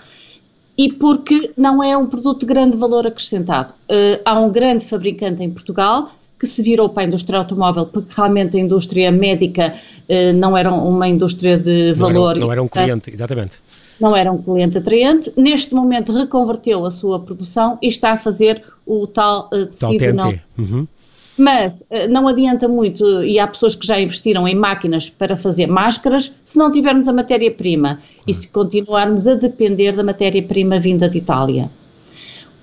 e 0.77 0.91
porque 0.91 1.51
não 1.55 1.81
é 1.83 1.95
um 1.97 2.05
produto 2.05 2.41
de 2.41 2.45
grande 2.45 2.75
valor 2.77 3.07
acrescentado. 3.07 3.73
Uh, 3.89 4.19
há 4.25 4.39
um 4.39 4.51
grande 4.51 4.85
fabricante 4.85 5.43
em 5.43 5.49
Portugal 5.49 6.11
que 6.37 6.45
se 6.47 6.61
virou 6.61 6.89
para 6.89 7.03
a 7.03 7.05
indústria 7.05 7.39
automóvel, 7.39 7.85
porque 7.85 8.13
realmente 8.15 8.57
a 8.57 8.59
indústria 8.59 9.11
médica 9.11 9.73
uh, 9.73 10.33
não 10.33 10.57
era 10.57 10.71
uma 10.71 11.07
indústria 11.07 11.57
de 11.57 11.93
valor. 11.93 12.13
Não 12.13 12.29
era, 12.29 12.39
não 12.39 12.51
era 12.51 12.63
um 12.63 12.67
cliente, 12.67 13.09
exatamente. 13.09 13.55
Não 13.99 14.15
era 14.15 14.31
um 14.31 14.37
cliente 14.37 14.77
atraente. 14.77 15.31
Neste 15.37 15.73
momento 15.73 16.11
reconverteu 16.11 16.85
a 16.85 16.91
sua 16.91 17.19
produção 17.19 17.77
e 17.81 17.87
está 17.87 18.11
a 18.11 18.17
fazer 18.17 18.61
o 18.85 19.07
tal 19.07 19.49
uh, 19.53 19.65
tecido 19.65 20.05
tal 20.05 20.13
não. 20.13 20.33
Uhum. 20.57 20.87
Mas 21.37 21.83
eh, 21.89 22.07
não 22.07 22.27
adianta 22.27 22.67
muito, 22.67 23.23
e 23.23 23.37
há 23.39 23.47
pessoas 23.47 23.75
que 23.75 23.85
já 23.85 23.99
investiram 23.99 24.47
em 24.47 24.55
máquinas 24.55 25.09
para 25.09 25.35
fazer 25.35 25.67
máscaras, 25.67 26.31
se 26.43 26.57
não 26.57 26.71
tivermos 26.71 27.07
a 27.07 27.13
matéria-prima 27.13 27.99
e 28.25 28.33
se 28.33 28.47
continuarmos 28.47 29.27
a 29.27 29.35
depender 29.35 29.93
da 29.93 30.03
matéria-prima 30.03 30.79
vinda 30.79 31.09
de 31.09 31.17
Itália. 31.17 31.69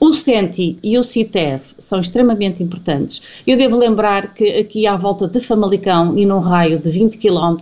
O 0.00 0.12
CENTI 0.12 0.78
e 0.82 0.98
o 0.98 1.04
CITEV 1.04 1.62
são 1.78 2.00
extremamente 2.00 2.60
importantes. 2.60 3.22
Eu 3.46 3.56
devo 3.56 3.76
lembrar 3.76 4.34
que 4.34 4.58
aqui 4.58 4.84
à 4.84 4.96
volta 4.96 5.28
de 5.28 5.38
Famalicão 5.38 6.18
e 6.18 6.26
num 6.26 6.40
raio 6.40 6.78
de 6.78 6.90
20 6.90 7.18
km 7.18 7.56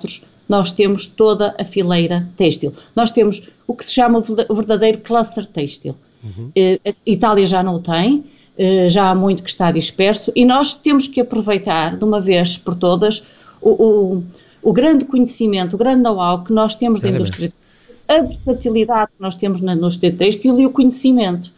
nós 0.48 0.72
temos 0.72 1.06
toda 1.06 1.54
a 1.60 1.64
fileira 1.64 2.26
têxtil. 2.36 2.72
Nós 2.96 3.10
temos 3.10 3.50
o 3.66 3.74
que 3.74 3.84
se 3.84 3.92
chama 3.92 4.22
o 4.48 4.54
verdadeiro 4.54 4.98
cluster 4.98 5.46
têxtil. 5.46 5.94
Uhum. 6.24 6.50
Eh, 6.56 6.80
Itália 7.06 7.44
já 7.46 7.62
não 7.62 7.74
o 7.74 7.78
tem, 7.78 8.24
já 8.88 9.10
há 9.10 9.14
muito 9.14 9.42
que 9.42 9.48
está 9.48 9.72
disperso 9.72 10.30
e 10.36 10.44
nós 10.44 10.74
temos 10.74 11.08
que 11.08 11.20
aproveitar 11.20 11.96
de 11.96 12.04
uma 12.04 12.20
vez 12.20 12.58
por 12.58 12.74
todas 12.74 13.22
o, 13.60 13.70
o, 13.70 14.24
o 14.62 14.72
grande 14.72 15.04
conhecimento, 15.06 15.74
o 15.74 15.78
grande 15.78 16.02
know-how 16.02 16.44
que 16.44 16.52
nós 16.52 16.74
temos 16.74 17.00
da 17.00 17.08
indústria, 17.08 17.52
a 18.06 18.20
versatilidade 18.20 19.12
que 19.16 19.22
nós 19.22 19.34
temos 19.36 19.60
na 19.60 19.74
indústria 19.74 20.12
têxtil 20.12 20.60
e 20.60 20.66
o 20.66 20.70
conhecimento. 20.70 21.52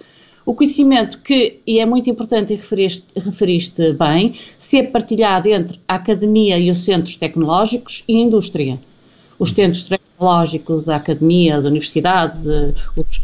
O 0.44 0.54
conhecimento 0.54 1.18
que, 1.20 1.60
e 1.66 1.78
é 1.78 1.86
muito 1.86 2.10
importante 2.10 2.52
e 2.52 2.56
referiste, 2.56 3.06
referiste 3.16 3.92
bem, 3.92 4.34
se 4.58 4.78
é 4.78 4.82
partilhado 4.82 5.48
entre 5.48 5.80
a 5.86 5.94
academia 5.94 6.58
e 6.58 6.70
os 6.70 6.78
centros 6.78 7.14
tecnológicos 7.16 8.02
e 8.08 8.16
a 8.16 8.20
indústria. 8.20 8.78
Os 9.38 9.50
centros 9.50 9.84
tecnológicos, 9.84 10.88
a 10.88 10.96
academia, 10.96 11.56
as 11.56 11.64
universidades, 11.64 12.46
eh, 12.46 12.74
os 12.96 13.20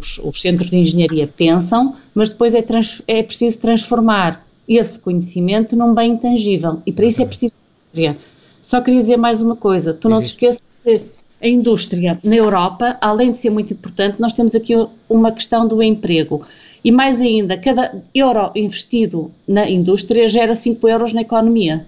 os, 0.00 0.18
os 0.18 0.40
centros 0.40 0.70
de 0.70 0.78
engenharia 0.78 1.26
pensam, 1.26 1.96
mas 2.14 2.28
depois 2.28 2.54
é, 2.54 2.62
trans, 2.62 3.02
é 3.06 3.22
preciso 3.22 3.58
transformar 3.58 4.44
esse 4.68 4.98
conhecimento 4.98 5.76
num 5.76 5.94
bem 5.94 6.12
intangível 6.12 6.80
e 6.86 6.92
para 6.92 7.06
isso 7.06 7.22
é 7.22 7.26
preciso 7.26 7.52
indústria. 7.74 8.16
Só 8.62 8.80
queria 8.80 9.02
dizer 9.02 9.16
mais 9.16 9.42
uma 9.42 9.56
coisa, 9.56 9.92
tu 9.92 10.08
não 10.08 10.22
te 10.22 10.26
esqueças 10.26 10.62
que 10.82 11.00
a 11.42 11.48
indústria 11.48 12.18
na 12.24 12.36
Europa, 12.36 12.96
além 13.00 13.32
de 13.32 13.38
ser 13.38 13.50
muito 13.50 13.72
importante, 13.74 14.18
nós 14.18 14.32
temos 14.32 14.54
aqui 14.54 14.74
uma 15.08 15.30
questão 15.30 15.68
do 15.68 15.82
emprego. 15.82 16.46
E 16.82 16.90
mais 16.90 17.20
ainda, 17.20 17.56
cada 17.56 18.02
euro 18.14 18.50
investido 18.54 19.30
na 19.46 19.68
indústria 19.68 20.28
gera 20.28 20.54
5 20.54 20.86
euros 20.88 21.12
na 21.12 21.22
economia. 21.22 21.86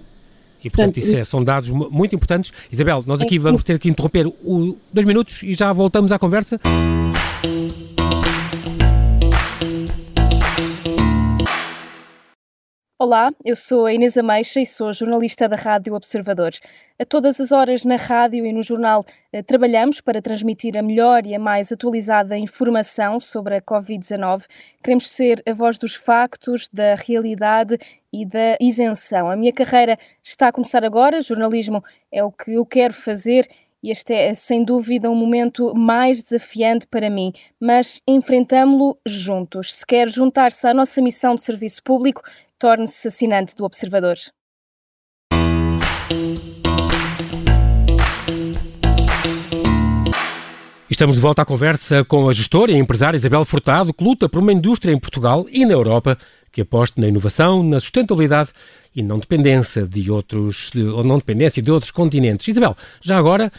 E, 0.63 0.69
portanto, 0.69 0.95
portanto 0.95 0.97
isso 0.97 1.17
é, 1.17 1.23
são 1.23 1.43
dados 1.43 1.69
muito 1.69 2.15
importantes. 2.15 2.51
Isabel, 2.71 3.03
nós 3.05 3.21
aqui 3.21 3.37
vamos 3.37 3.63
ter 3.63 3.79
que 3.79 3.89
interromper 3.89 4.27
o, 4.27 4.75
dois 4.91 5.05
minutos 5.05 5.41
e 5.43 5.53
já 5.53 5.71
voltamos 5.71 6.11
à 6.11 6.19
conversa. 6.19 6.59
Olá, 13.07 13.31
eu 13.45 13.55
sou 13.55 13.85
a 13.85 13.93
Inês 13.93 14.17
Ameixa 14.17 14.59
e 14.59 14.65
sou 14.65 14.91
jornalista 14.91 15.47
da 15.47 15.55
Rádio 15.55 15.93
Observador. 15.93 16.51
A 16.99 17.05
todas 17.05 17.39
as 17.39 17.53
horas 17.53 17.85
na 17.85 17.95
rádio 17.95 18.45
e 18.45 18.51
no 18.51 18.61
jornal 18.61 19.05
eh, 19.31 19.41
trabalhamos 19.41 20.01
para 20.01 20.21
transmitir 20.21 20.75
a 20.77 20.81
melhor 20.81 21.25
e 21.25 21.33
a 21.33 21.39
mais 21.39 21.71
atualizada 21.71 22.37
informação 22.37 23.17
sobre 23.17 23.55
a 23.55 23.61
Covid-19. 23.61 24.43
Queremos 24.83 25.09
ser 25.09 25.41
a 25.47 25.53
voz 25.53 25.77
dos 25.77 25.95
factos, 25.95 26.67
da 26.67 26.95
realidade 26.95 27.77
e 28.11 28.25
da 28.25 28.57
isenção. 28.59 29.31
A 29.31 29.37
minha 29.37 29.53
carreira 29.53 29.97
está 30.21 30.49
a 30.49 30.51
começar 30.51 30.83
agora, 30.83 31.21
jornalismo 31.21 31.81
é 32.11 32.21
o 32.21 32.29
que 32.29 32.55
eu 32.55 32.65
quero 32.65 32.93
fazer 32.93 33.47
e 33.81 33.91
este 33.91 34.11
é, 34.11 34.33
sem 34.33 34.63
dúvida, 34.63 35.09
um 35.09 35.15
momento 35.15 35.73
mais 35.75 36.23
desafiante 36.23 36.87
para 36.87 37.09
mim, 37.09 37.31
mas 37.59 38.01
enfrentamo-lo 38.07 38.97
juntos. 39.05 39.75
Se 39.75 39.85
quer 39.85 40.09
juntar-se 40.09 40.65
à 40.67 40.73
nossa 40.73 40.99
missão 41.01 41.35
de 41.35 41.43
serviço 41.43 41.83
público, 41.83 42.23
torne-se 42.59 43.07
assinante 43.07 43.55
do 43.55 43.63
Observador. 43.63 44.17
Estamos 50.89 51.15
de 51.15 51.21
volta 51.21 51.43
à 51.43 51.45
conversa 51.45 52.03
com 52.03 52.27
a 52.27 52.33
gestora 52.33 52.71
e 52.71 52.75
empresária 52.75 53.17
Isabel 53.17 53.45
Furtado, 53.45 53.93
que 53.93 54.03
luta 54.03 54.27
por 54.27 54.39
uma 54.39 54.51
indústria 54.51 54.91
em 54.91 54.99
Portugal 54.99 55.45
e 55.51 55.63
na 55.65 55.73
Europa 55.73 56.17
que 56.51 56.61
aposte 56.61 56.99
na 56.99 57.07
inovação, 57.07 57.61
na 57.61 57.79
sustentabilidade 57.79 58.49
e 58.97 59.03
não 59.03 59.19
dependência 59.19 59.85
de 59.85 60.09
outros, 60.09 60.71
de, 60.73 60.81
ou 60.81 61.03
não 61.03 61.19
dependência 61.19 61.61
de 61.61 61.71
outros 61.71 61.91
continentes. 61.91 62.47
Isabel, 62.47 62.75
já 62.99 63.15
agora, 63.15 63.51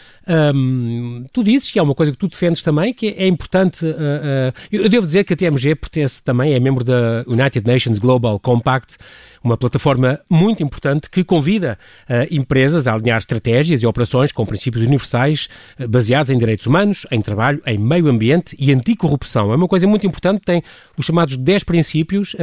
hum, 0.53 1.25
tu 1.31 1.41
dizes 1.45 1.71
que 1.71 1.79
é 1.79 1.81
uma 1.81 1.95
coisa 1.95 2.11
que 2.11 2.17
tu 2.17 2.27
defendes 2.27 2.61
também, 2.61 2.93
que 2.93 3.15
é 3.17 3.25
importante, 3.25 3.85
uh, 3.85 3.89
uh, 3.89 4.53
eu 4.69 4.89
devo 4.89 5.05
dizer 5.05 5.23
que 5.23 5.33
a 5.33 5.37
TMG 5.37 5.75
pertence 5.75 6.21
também, 6.21 6.53
é 6.53 6.59
membro 6.59 6.83
da 6.83 7.23
United 7.25 7.65
Nations 7.65 7.99
Global 7.99 8.37
Compact, 8.37 8.97
uma 9.41 9.55
plataforma 9.55 10.19
muito 10.29 10.61
importante 10.61 11.09
que 11.09 11.23
convida 11.23 11.79
uh, 12.09 12.27
empresas 12.29 12.85
a 12.85 12.93
alinhar 12.93 13.17
estratégias 13.17 13.81
e 13.81 13.87
operações 13.87 14.33
com 14.33 14.45
princípios 14.45 14.85
universais 14.85 15.47
baseados 15.87 16.33
em 16.33 16.37
direitos 16.37 16.65
humanos, 16.65 17.07
em 17.09 17.21
trabalho, 17.21 17.61
em 17.65 17.77
meio 17.77 18.09
ambiente 18.09 18.57
e 18.59 18.73
anticorrupção. 18.73 19.53
É 19.53 19.55
uma 19.55 19.69
coisa 19.69 19.87
muito 19.87 20.05
importante, 20.05 20.41
tem 20.43 20.61
os 20.97 21.05
chamados 21.05 21.37
10 21.37 21.63
princípios, 21.63 22.35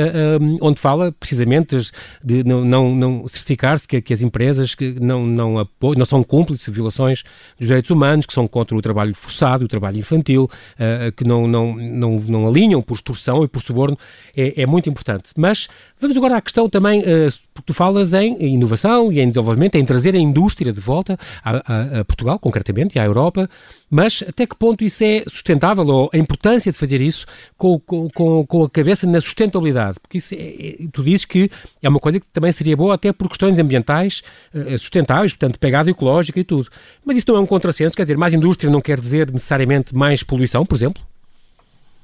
onde 0.62 0.80
fala 0.80 1.10
precisamente 1.20 1.76
de 2.24 2.42
não 2.42 2.85
não, 2.94 3.20
não 3.20 3.28
certificar-se 3.28 3.86
que, 3.86 4.00
que, 4.00 4.12
as 4.12 4.22
empresas 4.22 4.74
que 4.74 4.98
não, 5.00 5.26
não, 5.26 5.58
apoiam, 5.58 5.98
não 5.98 6.06
são 6.06 6.22
cúmplices 6.22 6.66
de 6.66 6.72
violações 6.72 7.22
dos 7.58 7.66
direitos 7.66 7.90
humanos, 7.90 8.26
que 8.26 8.32
são 8.32 8.46
contra 8.46 8.76
o 8.76 8.82
trabalho 8.82 9.14
forçado, 9.14 9.64
o 9.64 9.68
trabalho 9.68 9.98
infantil, 9.98 10.44
uh, 10.44 11.12
que 11.12 11.24
não, 11.24 11.46
não, 11.46 11.74
não, 11.76 12.20
não 12.20 12.48
alinham 12.48 12.82
por 12.82 12.94
extorsão 12.94 13.44
e 13.44 13.48
por 13.48 13.60
suborno, 13.60 13.98
é, 14.36 14.62
é 14.62 14.66
muito 14.66 14.88
importante. 14.88 15.30
Mas 15.36 15.68
vamos 16.00 16.16
agora 16.16 16.36
à 16.36 16.40
questão 16.40 16.68
também, 16.68 17.00
uh, 17.00 17.32
porque 17.54 17.66
tu 17.66 17.74
falas 17.74 18.12
em 18.12 18.34
inovação 18.54 19.10
e 19.12 19.20
em 19.20 19.28
desenvolvimento, 19.28 19.76
em 19.76 19.84
trazer 19.84 20.14
a 20.14 20.18
indústria 20.18 20.72
de 20.72 20.80
volta 20.80 21.18
a, 21.42 21.50
a, 21.50 22.00
a 22.00 22.04
Portugal, 22.04 22.38
concretamente, 22.38 22.96
e 22.96 22.98
à 22.98 23.04
Europa, 23.04 23.48
mas 23.90 24.22
até 24.26 24.46
que 24.46 24.56
ponto 24.56 24.84
isso 24.84 25.02
é 25.02 25.24
sustentável 25.26 25.86
ou 25.86 26.10
a 26.12 26.18
importância 26.18 26.70
de 26.70 26.76
fazer 26.76 27.00
isso 27.00 27.26
com, 27.56 27.78
com, 27.80 28.08
com 28.46 28.64
a 28.64 28.70
cabeça 28.70 29.06
na 29.06 29.20
sustentabilidade? 29.20 29.98
Porque 30.00 30.18
isso 30.18 30.34
é, 30.34 30.38
é, 30.38 30.76
tu 30.92 31.02
dizes 31.02 31.24
que 31.24 31.50
é 31.82 31.88
uma 31.88 32.00
coisa 32.00 32.20
que 32.20 32.26
também 32.26 32.52
seria 32.52 32.76
boa 32.76 32.94
até 32.94 33.12
por 33.12 33.28
questões 33.28 33.58
ambientais 33.58 34.22
uh, 34.54 34.78
sustentáveis, 34.78 35.32
portanto, 35.32 35.58
pegada 35.58 35.90
ecológica 35.90 36.38
e 36.38 36.44
tudo. 36.44 36.68
Mas 37.04 37.16
isso 37.16 37.26
não 37.28 37.36
é 37.36 37.40
um 37.40 37.46
contrassenso, 37.46 37.96
quer 37.96 38.02
dizer, 38.02 38.16
mais 38.16 38.34
indústria 38.34 38.70
não 38.70 38.80
quer 38.80 39.00
dizer 39.00 39.30
necessariamente 39.30 39.94
mais 39.94 40.22
poluição, 40.22 40.64
por 40.64 40.76
exemplo? 40.76 41.02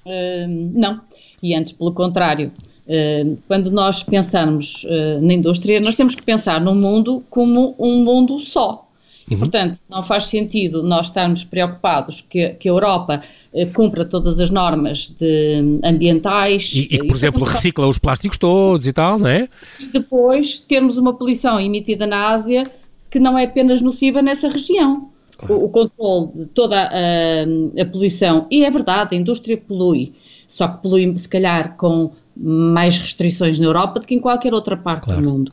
Uh, 0.06 0.48
não, 0.48 1.00
e 1.42 1.54
antes, 1.54 1.72
pelo 1.72 1.92
contrário. 1.92 2.52
Uh, 2.86 3.38
quando 3.46 3.70
nós 3.70 4.02
pensarmos 4.02 4.86
na 5.20 5.32
indústria, 5.32 5.80
nós 5.80 5.96
temos 5.96 6.14
que 6.14 6.22
pensar 6.22 6.60
no 6.60 6.74
mundo 6.74 7.22
como 7.30 7.74
um 7.78 8.04
mundo 8.04 8.40
só. 8.40 8.88
Uhum. 9.30 9.38
Portanto, 9.38 9.78
não 9.88 10.02
faz 10.02 10.26
sentido 10.26 10.82
nós 10.82 11.06
estarmos 11.06 11.44
preocupados 11.44 12.20
que, 12.20 12.50
que 12.50 12.68
a 12.68 12.72
Europa 12.72 13.22
eh, 13.54 13.66
cumpra 13.66 14.04
todas 14.04 14.40
as 14.40 14.50
normas 14.50 15.14
de, 15.18 15.78
ambientais. 15.84 16.72
E, 16.74 16.80
e 16.80 16.88
que, 16.88 17.06
por 17.06 17.16
exemplo, 17.16 17.44
recicla 17.44 17.86
os 17.86 17.98
plásticos 17.98 18.36
todos 18.36 18.86
e 18.86 18.92
tal, 18.92 19.18
não 19.18 19.28
é? 19.28 19.46
Depois 19.92 20.60
termos 20.60 20.96
uma 20.96 21.14
poluição 21.14 21.60
emitida 21.60 22.06
na 22.06 22.28
Ásia 22.28 22.70
que 23.10 23.18
não 23.18 23.38
é 23.38 23.44
apenas 23.44 23.80
nociva 23.80 24.22
nessa 24.22 24.48
região. 24.48 25.10
Claro. 25.36 25.54
O, 25.54 25.64
o 25.66 25.68
controle 25.68 26.30
de 26.34 26.46
toda 26.46 26.82
a, 26.82 27.80
a 27.80 27.84
poluição, 27.86 28.46
e 28.50 28.64
é 28.64 28.70
verdade, 28.70 29.14
a 29.14 29.18
indústria 29.18 29.56
polui, 29.56 30.12
só 30.48 30.68
que 30.68 30.82
polui 30.82 31.16
se 31.16 31.28
calhar 31.28 31.76
com 31.76 32.12
mais 32.36 32.98
restrições 32.98 33.58
na 33.58 33.66
Europa 33.66 34.00
do 34.00 34.06
que 34.06 34.14
em 34.14 34.20
qualquer 34.20 34.54
outra 34.54 34.76
parte 34.76 35.04
claro. 35.04 35.20
do 35.20 35.28
mundo. 35.28 35.52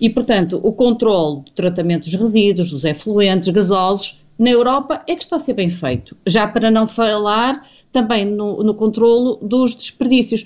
E, 0.00 0.10
portanto, 0.10 0.60
o 0.62 0.72
controle 0.72 1.42
do 1.42 1.50
tratamento 1.52 2.04
dos 2.04 2.14
resíduos, 2.14 2.70
dos 2.70 2.84
efluentes 2.84 3.48
gasosos, 3.48 4.22
na 4.38 4.50
Europa 4.50 5.02
é 5.06 5.14
que 5.14 5.22
está 5.22 5.36
a 5.36 5.38
ser 5.38 5.52
bem 5.52 5.70
feito. 5.70 6.16
Já 6.26 6.48
para 6.48 6.70
não 6.70 6.88
falar 6.88 7.64
também 7.92 8.24
no, 8.24 8.62
no 8.62 8.74
controlo 8.74 9.38
dos 9.40 9.74
desperdícios. 9.74 10.44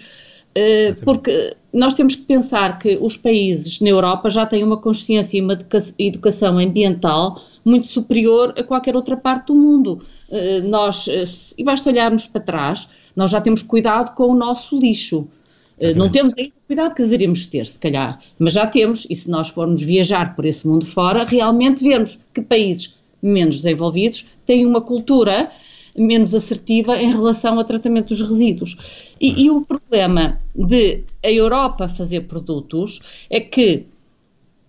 Uh, 0.56 0.94
porque 1.04 1.54
nós 1.70 1.92
temos 1.92 2.16
que 2.16 2.22
pensar 2.22 2.78
que 2.78 2.98
os 3.00 3.16
países 3.16 3.78
na 3.80 3.90
Europa 3.90 4.30
já 4.30 4.46
têm 4.46 4.64
uma 4.64 4.78
consciência 4.78 5.36
e 5.36 5.42
uma 5.42 5.58
educação 5.98 6.58
ambiental 6.58 7.40
muito 7.62 7.86
superior 7.86 8.54
a 8.56 8.62
qualquer 8.62 8.96
outra 8.96 9.16
parte 9.16 9.48
do 9.48 9.54
mundo. 9.54 10.00
Uh, 10.28 10.66
nós, 10.66 11.06
uh, 11.06 11.54
e 11.58 11.62
basta 11.62 11.90
olharmos 11.90 12.26
para 12.26 12.40
trás, 12.40 12.88
nós 13.14 13.30
já 13.30 13.40
temos 13.40 13.62
cuidado 13.62 14.14
com 14.14 14.26
o 14.26 14.34
nosso 14.34 14.78
lixo. 14.78 15.28
Exatamente. 15.78 15.98
Não 15.98 16.10
temos 16.10 16.34
ainda 16.38 16.50
o 16.50 16.66
cuidado 16.66 16.94
que 16.94 17.02
deveríamos 17.02 17.46
ter, 17.46 17.66
se 17.66 17.78
calhar, 17.78 18.20
mas 18.38 18.54
já 18.54 18.66
temos, 18.66 19.06
e 19.10 19.14
se 19.14 19.30
nós 19.30 19.48
formos 19.48 19.82
viajar 19.82 20.34
por 20.34 20.46
esse 20.46 20.66
mundo 20.66 20.86
fora, 20.86 21.24
realmente 21.24 21.84
vemos 21.84 22.18
que 22.32 22.40
países 22.40 22.98
menos 23.22 23.56
desenvolvidos 23.60 24.26
têm 24.46 24.64
uma 24.64 24.80
cultura 24.80 25.50
menos 25.96 26.34
assertiva 26.34 27.00
em 27.00 27.12
relação 27.12 27.58
ao 27.58 27.64
tratamento 27.64 28.08
dos 28.08 28.22
resíduos. 28.22 28.76
E, 29.20 29.44
e, 29.44 29.50
o 29.50 29.62
problema 29.62 30.40
de 30.54 31.04
a 31.24 31.30
Europa 31.30 31.88
fazer 31.88 32.22
produtos 32.22 33.00
é 33.30 33.40
que 33.40 33.86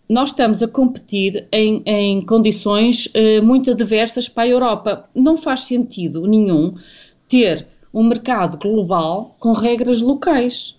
nós 0.08 0.30
estamos 0.30 0.64
a 0.64 0.68
competir 0.68 1.48
em, 1.52 1.82
em 1.86 2.22
condições 2.22 3.08
uh, 3.08 3.44
muito 3.44 3.72
adversas 3.72 4.30
para 4.30 4.44
a 4.44 4.48
Europa. 4.48 5.10
Não 5.14 5.38
faz 5.38 5.62
sentido 5.62 6.26
nenhum 6.26 6.76
ter 7.28 7.68
um 7.94 8.04
mercado 8.04 8.58
global 8.58 9.36
com 9.38 9.52
regras 9.52 10.02
locais 10.02 10.78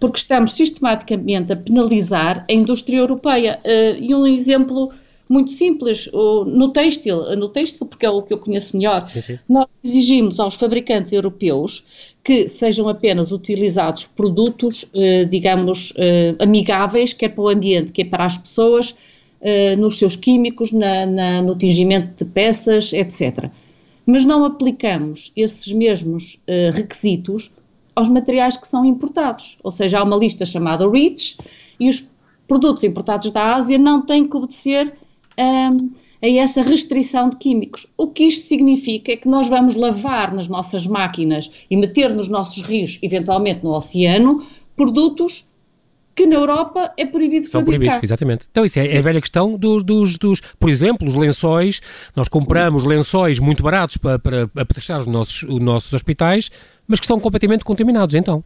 porque 0.00 0.18
estamos 0.18 0.54
sistematicamente 0.54 1.52
a 1.52 1.56
penalizar 1.56 2.44
a 2.48 2.52
indústria 2.52 2.98
europeia. 2.98 3.60
Uh, 3.64 4.02
e 4.02 4.14
um 4.14 4.26
exemplo 4.26 4.90
muito 5.28 5.52
simples, 5.52 6.10
no 6.12 6.72
têxtil, 6.72 7.36
no 7.36 7.48
têxtil, 7.48 7.86
porque 7.86 8.04
é 8.04 8.10
o 8.10 8.20
que 8.20 8.32
eu 8.32 8.38
conheço 8.38 8.76
melhor, 8.76 9.06
sim, 9.06 9.20
sim. 9.20 9.38
nós 9.48 9.68
exigimos 9.84 10.40
aos 10.40 10.56
fabricantes 10.56 11.12
europeus 11.12 11.86
que 12.24 12.48
sejam 12.48 12.88
apenas 12.88 13.30
utilizados 13.30 14.06
produtos, 14.06 14.82
uh, 14.82 15.24
digamos, 15.30 15.94
amigáveis, 16.40 17.12
quer 17.12 17.28
para 17.28 17.44
o 17.44 17.48
ambiente, 17.48 17.92
quer 17.92 18.06
para 18.06 18.24
as 18.24 18.36
pessoas, 18.36 18.96
nos 19.78 19.98
seus 19.98 20.16
químicos, 20.16 20.70
na, 20.70 21.06
na, 21.06 21.40
no 21.40 21.56
tingimento 21.56 22.24
de 22.24 22.30
peças, 22.30 22.92
etc. 22.92 23.48
Mas 24.04 24.22
não 24.22 24.44
aplicamos 24.44 25.32
esses 25.34 25.72
mesmos 25.72 26.38
requisitos 26.74 27.50
aos 27.94 28.08
materiais 28.08 28.56
que 28.56 28.68
são 28.68 28.84
importados. 28.84 29.58
Ou 29.62 29.70
seja, 29.70 29.98
há 29.98 30.02
uma 30.02 30.16
lista 30.16 30.44
chamada 30.46 30.88
REACH 30.88 31.36
e 31.78 31.88
os 31.88 32.08
produtos 32.46 32.84
importados 32.84 33.30
da 33.30 33.54
Ásia 33.54 33.78
não 33.78 34.02
têm 34.02 34.28
que 34.28 34.36
obedecer 34.36 34.92
um, 35.38 35.90
a 36.22 36.28
essa 36.28 36.62
restrição 36.62 37.30
de 37.30 37.36
químicos. 37.36 37.86
O 37.96 38.08
que 38.08 38.24
isto 38.24 38.46
significa 38.46 39.12
é 39.12 39.16
que 39.16 39.28
nós 39.28 39.48
vamos 39.48 39.74
lavar 39.74 40.34
nas 40.34 40.48
nossas 40.48 40.86
máquinas 40.86 41.50
e 41.70 41.76
meter 41.76 42.14
nos 42.14 42.28
nossos 42.28 42.62
rios, 42.62 42.98
eventualmente 43.02 43.64
no 43.64 43.74
oceano, 43.74 44.44
produtos 44.76 45.46
que 46.14 46.26
na 46.26 46.36
Europa 46.36 46.92
é 46.96 47.06
proibido 47.06 47.48
São 47.48 47.60
fabricar. 47.60 47.78
proibidos, 47.78 48.02
exatamente. 48.02 48.46
Então 48.50 48.64
isso 48.64 48.78
é, 48.78 48.86
é 48.86 48.98
a 48.98 49.02
velha 49.02 49.20
questão 49.20 49.56
dos, 49.56 49.82
dos, 49.82 50.18
dos, 50.18 50.40
por 50.58 50.68
exemplo, 50.68 51.06
os 51.08 51.14
lençóis, 51.14 51.80
nós 52.14 52.28
compramos 52.28 52.84
lençóis 52.84 53.38
muito 53.38 53.62
baratos 53.62 53.96
para, 53.96 54.18
para, 54.18 54.48
prestar 54.66 54.98
os 54.98 55.06
nossos, 55.06 55.42
os 55.44 55.60
nossos 55.60 55.92
hospitais, 55.92 56.50
mas 56.86 57.00
que 57.00 57.04
estão 57.04 57.18
completamente 57.18 57.64
contaminados, 57.64 58.14
então. 58.14 58.42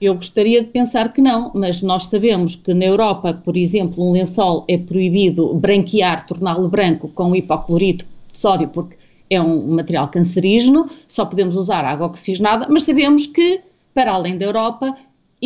Eu 0.00 0.14
gostaria 0.14 0.62
de 0.62 0.68
pensar 0.68 1.12
que 1.12 1.20
não, 1.20 1.50
mas 1.54 1.80
nós 1.80 2.06
sabemos 2.06 2.56
que 2.56 2.74
na 2.74 2.84
Europa, 2.84 3.32
por 3.32 3.56
exemplo, 3.56 4.04
um 4.04 4.12
lençol 4.12 4.64
é 4.68 4.76
proibido 4.76 5.54
branquear, 5.54 6.26
torná-lo 6.26 6.68
branco 6.68 7.08
com 7.08 7.34
hipoclorito 7.34 8.04
de 8.32 8.38
sódio, 8.38 8.68
porque 8.68 8.96
é 9.30 9.40
um 9.40 9.74
material 9.74 10.08
cancerígeno, 10.08 10.88
só 11.06 11.24
podemos 11.24 11.56
usar 11.56 11.84
água 11.84 12.06
oxigenada, 12.06 12.66
mas 12.68 12.82
sabemos 12.82 13.26
que, 13.26 13.60
para 13.94 14.12
além 14.12 14.36
da 14.36 14.46
Europa, 14.46 14.94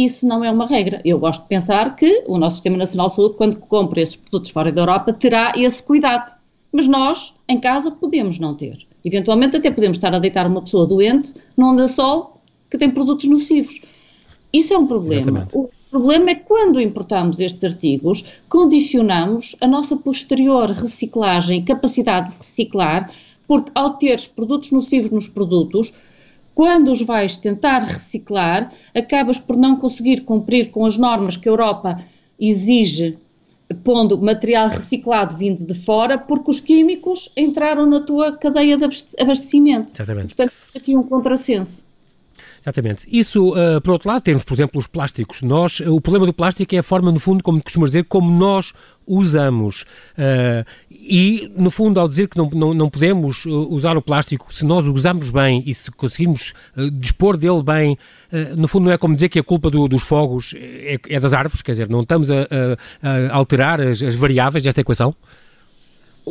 isso 0.05 0.27
não 0.27 0.45
é 0.45 0.51
uma 0.51 0.67
regra. 0.67 1.01
Eu 1.05 1.19
gosto 1.19 1.43
de 1.43 1.49
pensar 1.49 1.97
que 1.97 2.25
o 2.27 2.39
nosso 2.39 2.57
Sistema 2.57 2.77
Nacional 2.77 3.09
de 3.09 3.15
Saúde, 3.15 3.35
quando 3.35 3.57
compra 3.57 4.01
esses 4.01 4.17
produtos 4.17 4.51
fora 4.51 4.71
da 4.71 4.83
Europa, 4.83 5.13
terá 5.13 5.53
esse 5.57 5.83
cuidado. 5.83 6.33
Mas 6.71 6.87
nós, 6.87 7.35
em 7.49 7.59
casa, 7.59 7.91
podemos 7.91 8.39
não 8.39 8.55
ter. 8.55 8.87
Eventualmente, 9.05 9.57
até 9.57 9.71
podemos 9.71 9.97
estar 9.97 10.15
a 10.15 10.19
deitar 10.19 10.47
uma 10.47 10.63
pessoa 10.63 10.87
doente 10.87 11.35
num 11.57 11.75
lençol 11.75 12.41
que 12.71 12.79
tem 12.79 12.91
produtos 12.91 13.29
nocivos. 13.29 13.81
Isso 14.53 14.73
é 14.73 14.79
um 14.79 14.87
problema. 14.87 15.23
Exatamente. 15.23 15.57
O 15.57 15.71
problema 15.91 16.31
é 16.31 16.35
que 16.35 16.45
quando 16.45 16.81
importamos 16.81 17.41
estes 17.41 17.65
artigos, 17.65 18.25
condicionamos 18.49 19.57
a 19.61 19.67
nossa 19.67 19.97
posterior 19.97 20.71
reciclagem, 20.71 21.65
capacidade 21.65 22.31
de 22.31 22.37
reciclar, 22.37 23.11
porque 23.47 23.73
ao 23.75 23.95
teres 23.95 24.27
produtos 24.27 24.71
nocivos 24.71 25.11
nos 25.11 25.27
produtos, 25.27 25.93
quando 26.59 26.91
os 26.91 27.01
vais 27.01 27.37
tentar 27.37 27.85
reciclar, 27.85 28.73
acabas 28.93 29.39
por 29.39 29.57
não 29.57 29.77
conseguir 29.77 30.23
cumprir 30.23 30.73
com 30.73 30.85
as 30.85 30.97
normas 30.97 31.37
que 31.37 31.49
a 31.49 31.53
Europa 31.53 32.05
exige, 32.37 33.17
pondo 33.85 34.19
material 34.19 34.67
reciclado 34.67 35.37
vindo 35.37 35.65
de 35.65 35.73
fora, 35.73 36.19
porque 36.19 36.51
os 36.51 36.59
químicos 36.59 37.31
entraram 37.37 37.87
na 37.87 38.01
tua 38.01 38.37
cadeia 38.37 38.77
de 38.77 38.85
abastecimento. 39.21 39.95
Exatamente. 39.95 40.35
Portanto, 40.35 40.53
aqui 40.75 40.97
um 40.97 41.05
contrassenso. 41.05 41.87
Exatamente. 42.63 43.07
Isso, 43.11 43.51
uh, 43.53 43.81
por 43.81 43.93
outro 43.93 44.09
lado, 44.09 44.23
temos, 44.23 44.43
por 44.43 44.55
exemplo, 44.55 44.79
os 44.79 44.87
plásticos. 44.87 45.43
Nós, 45.43 45.81
uh, 45.81 45.95
o 45.95 46.01
problema 46.01 46.27
do 46.27 46.33
plástico 46.33 46.75
é 46.75 46.79
a 46.79 46.83
forma, 46.83 47.11
no 47.11 47.21
fundo, 47.21 47.43
como 47.43 47.63
costumamos 47.63 47.91
dizer, 47.91 48.05
como 48.05 48.31
nós 48.31 48.73
usamos. 49.07 49.83
Uh, 50.13 50.65
e, 50.91 51.51
no 51.57 51.71
fundo, 51.71 51.99
ao 51.99 52.09
dizer 52.09 52.29
que 52.29 52.37
não, 52.37 52.49
não, 52.51 52.75
não 52.75 52.91
podemos 52.91 53.47
usar 53.47 53.97
o 53.97 54.03
plástico, 54.03 54.53
se 54.53 54.65
nós 54.65 54.87
o 54.87 54.93
usamos 54.93 55.31
bem 55.31 55.63
e 55.65 55.73
se 55.73 55.91
conseguirmos 55.91 56.53
dispor 56.93 57.37
dele 57.37 57.63
bem, 57.63 57.97
no 58.57 58.69
fundo, 58.69 58.87
não 58.87 58.93
é 58.93 58.99
como 58.99 59.15
dizer 59.15 59.31
que 59.31 59.39
a 59.39 59.43
culpa 59.43 59.71
do, 59.71 59.89
dos 59.89 60.03
fogos 60.03 60.55
é, 60.55 60.99
é, 61.09 61.21
das 61.21 61.33
árvores, 61.33 61.63
quer 61.63 61.73
dizer, 61.73 61.89
não 61.89 62.01
estamos 62.01 62.31
a, 62.31 62.43
a, 63.03 63.31
a 63.31 63.35
alterar 63.35 63.81
as, 63.81 64.03
as 64.03 64.15
variáveis 64.17 64.65
desta 64.65 64.83
equação? 64.83 65.15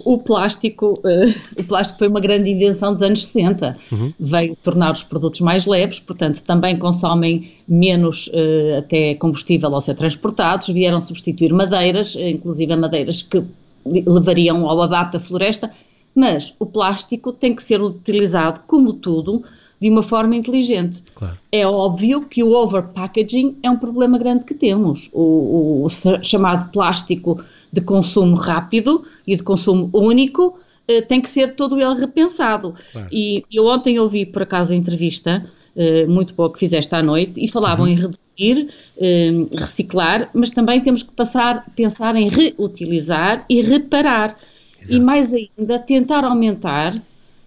O 0.05 0.17
plástico, 0.17 0.99
uh, 0.99 1.59
o 1.59 1.63
plástico 1.63 1.99
foi 1.99 2.07
uma 2.07 2.19
grande 2.19 2.49
invenção 2.49 2.93
dos 2.93 3.01
anos 3.01 3.25
60. 3.25 3.77
Uhum. 3.91 4.13
Veio 4.19 4.55
tornar 4.55 4.91
os 4.91 5.03
produtos 5.03 5.41
mais 5.41 5.65
leves, 5.65 5.99
portanto, 5.99 6.41
também 6.43 6.77
consomem 6.77 7.51
menos 7.67 8.27
uh, 8.27 8.79
até 8.79 9.15
combustível 9.15 9.73
ao 9.73 9.81
ser 9.81 9.95
transportados. 9.95 10.67
Vieram 10.69 10.99
substituir 11.01 11.53
madeiras, 11.53 12.15
uh, 12.15 12.21
inclusive 12.21 12.75
madeiras 12.75 13.21
que 13.21 13.43
levariam 13.85 14.67
ao 14.67 14.81
abate 14.81 15.13
da 15.13 15.19
floresta. 15.19 15.71
Mas 16.13 16.53
o 16.59 16.65
plástico 16.65 17.31
tem 17.31 17.55
que 17.55 17.61
ser 17.61 17.81
utilizado, 17.81 18.61
como 18.65 18.93
tudo, 18.93 19.43
de 19.79 19.89
uma 19.89 20.01
forma 20.01 20.35
inteligente. 20.35 21.03
Claro. 21.13 21.37
É 21.51 21.65
óbvio 21.65 22.21
que 22.25 22.43
o 22.43 22.53
overpackaging 22.53 23.57
é 23.61 23.69
um 23.69 23.77
problema 23.77 24.17
grande 24.17 24.43
que 24.43 24.53
temos. 24.53 25.09
O, 25.13 25.85
o 25.85 25.89
chamado 26.23 26.71
plástico 26.71 27.39
de 27.71 27.81
consumo 27.81 28.35
rápido 28.35 29.05
e 29.25 29.35
de 29.35 29.43
consumo 29.43 29.89
único 29.93 30.59
eh, 30.87 31.01
tem 31.01 31.19
que 31.19 31.29
ser 31.29 31.55
todo 31.55 31.79
ele 31.79 31.99
repensado. 31.99 32.75
Claro. 32.91 33.07
E 33.11 33.43
eu 33.51 33.65
ontem 33.65 33.99
ouvi, 33.99 34.25
por 34.25 34.43
acaso, 34.43 34.73
a 34.73 34.75
entrevista, 34.75 35.45
eh, 35.75 36.07
muito 36.07 36.33
boa 36.33 36.51
que 36.51 36.59
fizeste 36.59 36.95
à 36.95 37.03
noite, 37.03 37.43
e 37.43 37.47
falavam 37.47 37.85
uhum. 37.85 37.91
em 37.91 37.95
reduzir, 37.95 38.69
eh, 38.97 39.31
reciclar, 39.53 40.29
mas 40.33 40.51
também 40.51 40.79
temos 40.81 41.03
que 41.03 41.11
passar, 41.11 41.65
pensar 41.75 42.15
em 42.15 42.29
reutilizar 42.29 43.45
e 43.49 43.61
reparar. 43.61 44.37
Exato. 44.81 44.95
E 44.95 44.99
mais 44.99 45.33
ainda, 45.33 45.77
tentar 45.79 46.23
aumentar 46.23 47.01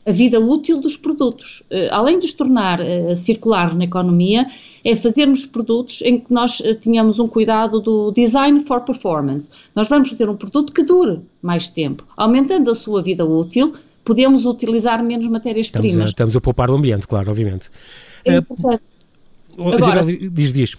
a 0.07 0.12
vida 0.12 0.40
útil 0.40 0.80
dos 0.80 0.97
produtos. 0.97 1.62
Uh, 1.71 1.88
além 1.90 2.19
de 2.19 2.26
os 2.26 2.33
tornar 2.33 2.80
uh, 2.80 3.16
circulares 3.16 3.75
na 3.75 3.85
economia, 3.85 4.47
é 4.85 4.97
fazermos 4.97 5.45
produtos 5.45 6.00
em 6.02 6.19
que 6.19 6.33
nós 6.33 6.61
uh, 6.61 6.75
tenhamos 6.75 7.19
um 7.19 7.28
cuidado 7.28 7.80
do 7.80 8.11
design 8.11 8.64
for 8.64 8.80
performance. 8.83 9.50
Nós 9.75 9.88
vamos 9.88 10.09
fazer 10.09 10.28
um 10.28 10.37
produto 10.37 10.73
que 10.73 10.83
dure 10.83 11.21
mais 11.42 11.69
tempo. 11.69 12.07
Aumentando 12.16 12.71
a 12.71 12.75
sua 12.75 13.02
vida 13.02 13.25
útil, 13.25 13.75
podemos 14.04 14.47
utilizar 14.47 15.02
menos 15.04 15.26
matérias-primas. 15.26 15.90
Estamos, 15.90 16.11
estamos, 16.11 16.37
a 16.37 16.40
poupar 16.40 16.71
o 16.71 16.76
ambiente, 16.76 17.07
claro, 17.07 17.30
obviamente. 17.30 17.71
É 18.25 18.37
importante. 18.37 18.83
Agora, 19.59 20.02
diz, 20.04 20.52
diz. 20.52 20.76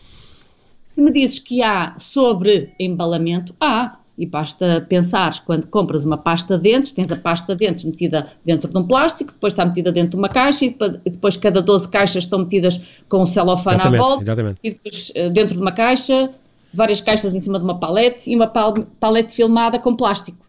Se 0.94 1.01
me 1.01 1.12
dizes 1.12 1.40
que 1.40 1.62
há 1.62 1.96
sobre 1.98 2.74
embalamento, 2.80 3.56
há 3.60 4.00
e 4.18 4.25
basta 4.25 4.86
pensares, 4.88 5.39
quando 5.39 5.68
compras 5.68 6.03
uma 6.03 6.18
pasta 6.18 6.58
de 6.58 6.63
dentes, 6.63 6.91
tens 6.91 7.12
a 7.12 7.15
pasta 7.15 7.56
de 7.56 7.65
dentes 7.65 7.86
metida 7.86 8.27
dentro 8.46 8.72
de 8.72 8.77
um 8.77 8.84
plástico, 8.84 9.32
depois 9.32 9.53
está 9.53 9.65
metida 9.65 9.91
dentro 9.91 10.12
de 10.12 10.18
uma 10.18 10.30
caixa 10.30 10.65
e 10.65 10.75
depois 11.06 11.38
cada 11.38 11.62
12 11.62 11.89
caixas 11.89 12.24
estão 12.24 12.39
metidas 12.39 12.82
com 13.08 13.22
o 13.22 13.25
celofane 13.25 13.82
à 13.82 13.89
volta 13.89 14.24
exatamente. 14.24 14.60
e 14.63 14.72
depois 14.72 15.12
eh, 15.15 15.30
dentro 15.30 15.56
de 15.56 15.62
uma 15.62 15.72
caixa, 15.72 16.30
várias 16.74 17.01
caixas 17.01 17.34
em 17.34 17.39
cima 17.39 17.58
de 17.58 17.63
uma 17.63 17.80
palete 17.80 18.30
e 18.30 18.36
uma 18.36 18.48
palete 18.48 19.34
filmada 19.34 19.80
com 19.80 19.96
plástico. 19.96 20.46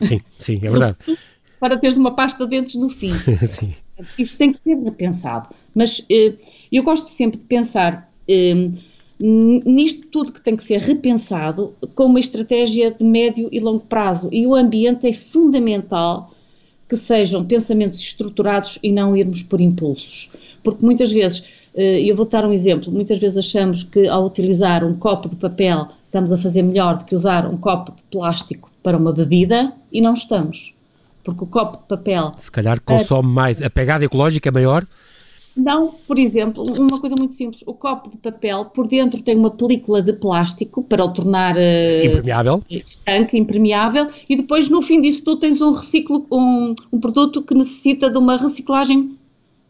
Sim, 0.00 0.20
sim, 0.38 0.56
é 0.62 0.70
verdade. 0.70 0.96
Para 1.60 1.76
teres 1.76 1.96
uma 1.96 2.14
pasta 2.14 2.44
de 2.44 2.50
dentes 2.50 2.74
no 2.74 2.88
fim. 2.88 3.12
sim. 3.48 3.74
Isso 4.18 4.36
tem 4.36 4.52
que 4.52 4.58
ser 4.58 4.76
repensado. 4.76 5.48
Mas 5.74 6.04
eh, 6.10 6.34
eu 6.70 6.82
gosto 6.82 7.08
sempre 7.08 7.38
de 7.38 7.44
pensar 7.44 8.10
eh, 8.28 8.70
nisto 9.26 10.06
tudo 10.08 10.32
que 10.32 10.40
tem 10.40 10.54
que 10.54 10.62
ser 10.62 10.80
repensado 10.80 11.74
com 11.94 12.04
uma 12.04 12.20
estratégia 12.20 12.90
de 12.90 13.02
médio 13.02 13.48
e 13.50 13.58
longo 13.58 13.80
prazo. 13.80 14.28
E 14.30 14.46
o 14.46 14.54
ambiente 14.54 15.08
é 15.08 15.12
fundamental 15.14 16.30
que 16.86 16.94
sejam 16.94 17.42
pensamentos 17.42 18.00
estruturados 18.00 18.78
e 18.82 18.92
não 18.92 19.16
irmos 19.16 19.42
por 19.42 19.62
impulsos. 19.62 20.30
Porque 20.62 20.84
muitas 20.84 21.10
vezes, 21.10 21.44
eh, 21.74 22.00
eu 22.02 22.14
vou 22.14 22.26
dar 22.26 22.44
um 22.44 22.52
exemplo, 22.52 22.92
muitas 22.92 23.18
vezes 23.18 23.38
achamos 23.38 23.82
que 23.82 24.06
ao 24.06 24.26
utilizar 24.26 24.84
um 24.84 24.94
copo 24.94 25.30
de 25.30 25.36
papel 25.36 25.88
estamos 26.04 26.30
a 26.30 26.36
fazer 26.36 26.62
melhor 26.62 26.98
do 26.98 27.06
que 27.06 27.14
usar 27.14 27.46
um 27.46 27.56
copo 27.56 27.92
de 27.92 28.02
plástico 28.10 28.70
para 28.82 28.98
uma 28.98 29.12
bebida 29.12 29.72
e 29.90 30.02
não 30.02 30.12
estamos. 30.12 30.74
Porque 31.22 31.44
o 31.44 31.46
copo 31.46 31.78
de 31.78 31.84
papel. 31.84 32.34
Se 32.38 32.50
calhar 32.50 32.78
consome 32.82 33.32
mais, 33.32 33.62
a 33.62 33.70
pegada 33.70 34.04
ecológica 34.04 34.50
é 34.50 34.52
maior 34.52 34.86
não, 35.56 35.94
por 36.06 36.18
exemplo, 36.18 36.64
uma 36.78 37.00
coisa 37.00 37.14
muito 37.16 37.34
simples, 37.34 37.62
o 37.64 37.72
copo 37.72 38.10
de 38.10 38.16
papel 38.16 38.64
por 38.66 38.88
dentro 38.88 39.22
tem 39.22 39.36
uma 39.36 39.50
película 39.50 40.02
de 40.02 40.12
plástico 40.12 40.82
para 40.82 41.04
o 41.04 41.12
tornar 41.12 41.54
uh, 41.56 42.06
impermeável, 42.06 42.62
estanque, 42.68 43.38
impermeável, 43.38 44.08
e 44.28 44.36
depois 44.36 44.68
no 44.68 44.82
fim 44.82 45.00
disso 45.00 45.22
tu 45.22 45.36
tens 45.36 45.60
um 45.60 45.70
reciclo, 45.72 46.26
um, 46.30 46.74
um 46.92 46.98
produto 46.98 47.40
que 47.40 47.54
necessita 47.54 48.10
de 48.10 48.18
uma 48.18 48.36
reciclagem 48.36 49.16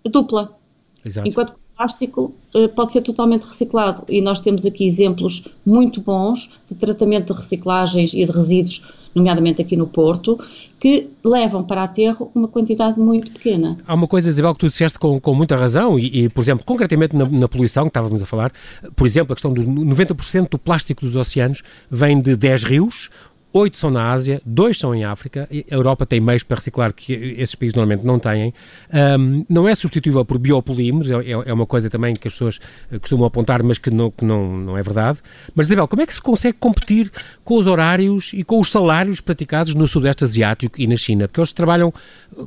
dupla. 0.05 0.57
Exato. 1.05 1.29
Enquanto 1.29 1.53
que 1.53 1.59
o 1.59 1.77
plástico 1.77 2.35
uh, 2.55 2.69
pode 2.71 2.93
ser 2.93 3.03
totalmente 3.03 3.43
reciclado 3.43 4.05
e 4.09 4.23
nós 4.23 4.41
temos 4.41 4.65
aqui 4.65 4.87
exemplos 4.87 5.47
muito 5.67 6.01
bons 6.01 6.51
de 6.67 6.77
tratamento 6.77 7.35
de 7.35 7.39
reciclagens 7.39 8.15
e 8.15 8.25
de 8.25 8.33
resíduos 8.33 8.91
nomeadamente 9.15 9.63
aqui 9.63 9.77
no 9.77 9.87
Porto, 9.87 10.39
que 10.79 11.09
levam 11.25 11.63
para 11.63 11.85
aterro 11.85 12.31
uma 12.35 12.49
quantidade 12.49 12.99
muito 12.99 13.33
pequena. 13.33 13.77
Há 13.87 13.95
uma 13.95 14.07
coisa, 14.07 14.29
Isabel, 14.29 14.53
que 14.55 14.61
tu 14.61 14.69
disseste 14.69 14.99
com, 14.99 15.19
com 15.21 15.35
muita 15.35 15.57
razão, 15.57 15.99
e, 15.99 16.25
e, 16.25 16.29
por 16.29 16.43
exemplo, 16.43 16.65
concretamente 16.65 17.17
na, 17.17 17.25
na, 17.25 17.49
poluição 17.49 17.85
que 17.85 17.91
estávamos 17.91 18.23
a 18.23 18.27
falar, 18.27 18.53
por 18.97 19.07
exemplo, 19.07 19.33
a 19.33 19.37
questão 19.37 19.53
dos 19.53 19.65
90% 19.65 20.51
do 20.51 20.59
plástico 20.59 21.05
dos 21.07 21.17
oceanos 21.17 21.63
vem 21.91 22.21
de 22.21 22.37
10 22.37 22.65
rios, 22.65 23.11
oito 23.55 23.79
são 23.79 23.89
na 23.89 24.13
Ásia, 24.13 24.43
dois 24.45 24.77
são 24.77 24.93
em 24.93 25.05
África, 25.05 25.49
a 25.51 25.75
Europa 25.75 26.05
tem 26.05 26.21
meios 26.21 26.43
para 26.43 26.57
reciclar 26.57 26.93
que 26.93 27.13
esses 27.13 27.55
países 27.55 27.75
normalmente 27.75 28.05
não 28.05 28.19
têm. 28.19 28.53
Um, 28.93 29.47
não 29.49 29.69
é 29.69 29.75
substituível 29.77 30.25
por 30.25 30.39
biopolímeros, 30.39 31.09
é, 31.09 31.31
é, 31.31 31.53
uma 31.53 31.65
coisa 31.65 31.89
também 31.89 32.15
que 32.15 32.27
as 32.27 32.35
pessoas 32.35 32.59
eh, 32.91 32.99
costumam 32.99 33.27
apontar, 33.27 33.63
mas 33.63 33.79
que 33.79 33.91
não, 33.91 34.11
que 34.11 34.25
não, 34.25 34.57
não 34.57 34.77
é 34.77 34.83
verdade. 34.83 35.19
Mas, 35.57 35.67
Isabel, 35.67 35.87
como 35.87 36.03
é 36.03 36.07
que 36.07 36.15
se 36.15 36.21
consegue 36.21 36.57
competir 36.59 37.13
com 37.45 37.57
os 37.57 37.69
horários 37.69 38.33
e 38.33 38.43
com 38.43 38.59
os 38.59 38.71
salários 38.71 39.21
praticados 39.21 39.73
no 39.73 39.87
Sudeste 39.87 40.25
Asiático 40.25 40.81
e 40.81 40.89
na 40.89 40.97
China? 40.97 41.29
Porque 41.29 41.41
eles 41.41 41.53
trabalham 41.53 41.95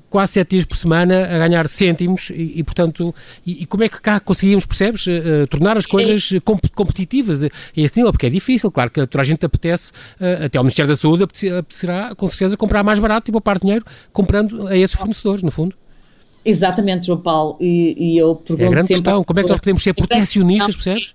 quase 0.09 0.33
sete 0.33 0.51
dias 0.51 0.65
por 0.65 0.75
semana 0.75 1.23
a 1.23 1.47
ganhar 1.47 1.69
cêntimos 1.69 2.31
e, 2.31 2.59
e 2.59 2.63
portanto, 2.65 3.15
e, 3.45 3.63
e, 3.63 3.65
como 3.65 3.85
é 3.85 3.89
que 3.89 4.01
cá 4.01 4.19
conseguimos, 4.19 4.65
percebes, 4.65 5.07
uh, 5.07 5.47
tornar 5.49 5.77
as 5.77 5.85
coisas 5.85 6.33
comp 6.43 6.65
competitivas 6.75 7.45
a 7.45 7.49
esse 7.75 7.95
nível? 7.95 8.11
Porque 8.11 8.25
é 8.25 8.29
difícil, 8.29 8.69
claro 8.69 8.91
que 8.91 9.07
toda 9.07 9.21
a 9.21 9.25
gente 9.25 9.45
apetece, 9.45 9.93
uh, 10.19 10.45
até 10.45 10.57
ao 10.57 10.65
Ministério 10.65 10.89
da 10.89 10.96
Saúde 10.97 11.23
apetecerá 11.23 12.13
com 12.15 12.27
certeza 12.27 12.57
comprar 12.57 12.83
mais 12.83 12.99
barato 12.99 13.29
e 13.29 13.31
poupar 13.31 13.59
dinheiro 13.59 13.85
comprando 14.11 14.67
a 14.67 14.77
esses 14.77 14.95
fornecedores, 14.95 15.41
no 15.41 15.51
fundo. 15.51 15.75
Exatamente, 16.43 17.07
João 17.07 17.19
Paulo, 17.19 17.57
e, 17.59 17.95
e 17.97 18.17
eu 18.17 18.35
pergunto 18.35 18.63
É 18.63 18.67
a 18.67 18.71
grande 18.71 18.87
questão, 18.87 19.23
como 19.23 19.39
é 19.39 19.43
que 19.43 19.49
nós 19.49 19.59
podemos 19.59 19.83
ser 19.83 19.93
protecionistas, 19.93 20.75
percebes? 20.75 21.13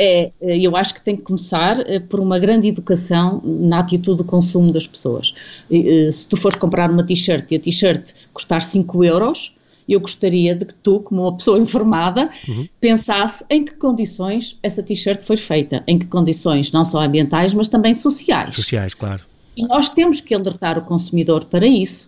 É, 0.00 0.30
eu 0.40 0.76
acho 0.76 0.94
que 0.94 1.00
tem 1.00 1.16
que 1.16 1.22
começar 1.22 1.80
eh, 1.80 1.98
por 1.98 2.20
uma 2.20 2.38
grande 2.38 2.68
educação 2.68 3.42
na 3.44 3.80
atitude 3.80 4.22
de 4.22 4.28
consumo 4.28 4.72
das 4.72 4.86
pessoas. 4.86 5.34
Eh, 5.68 6.08
se 6.12 6.28
tu 6.28 6.36
fores 6.36 6.56
comprar 6.56 6.88
uma 6.88 7.02
t-shirt 7.02 7.50
e 7.50 7.56
a 7.56 7.58
t-shirt 7.58 8.12
custar 8.32 8.62
5 8.62 9.04
euros, 9.04 9.57
eu 9.88 10.00
gostaria 10.00 10.54
de 10.54 10.64
que 10.64 10.74
tu, 10.74 11.00
como 11.00 11.22
uma 11.22 11.36
pessoa 11.36 11.58
informada, 11.60 12.30
uhum. 12.46 12.68
pensasse 12.80 13.44
em 13.48 13.64
que 13.64 13.74
condições 13.74 14.58
essa 14.62 14.82
t-shirt 14.82 15.22
foi 15.22 15.36
feita, 15.36 15.82
em 15.86 15.98
que 15.98 16.06
condições 16.06 16.72
não 16.72 16.84
só 16.84 17.02
ambientais, 17.02 17.54
mas 17.54 17.68
também 17.68 17.94
sociais. 17.94 18.54
Sociais, 18.54 18.94
claro. 18.94 19.22
E 19.56 19.66
nós 19.66 19.88
temos 19.88 20.20
que 20.20 20.34
alertar 20.34 20.78
o 20.78 20.82
consumidor 20.82 21.44
para 21.46 21.66
isso 21.66 22.06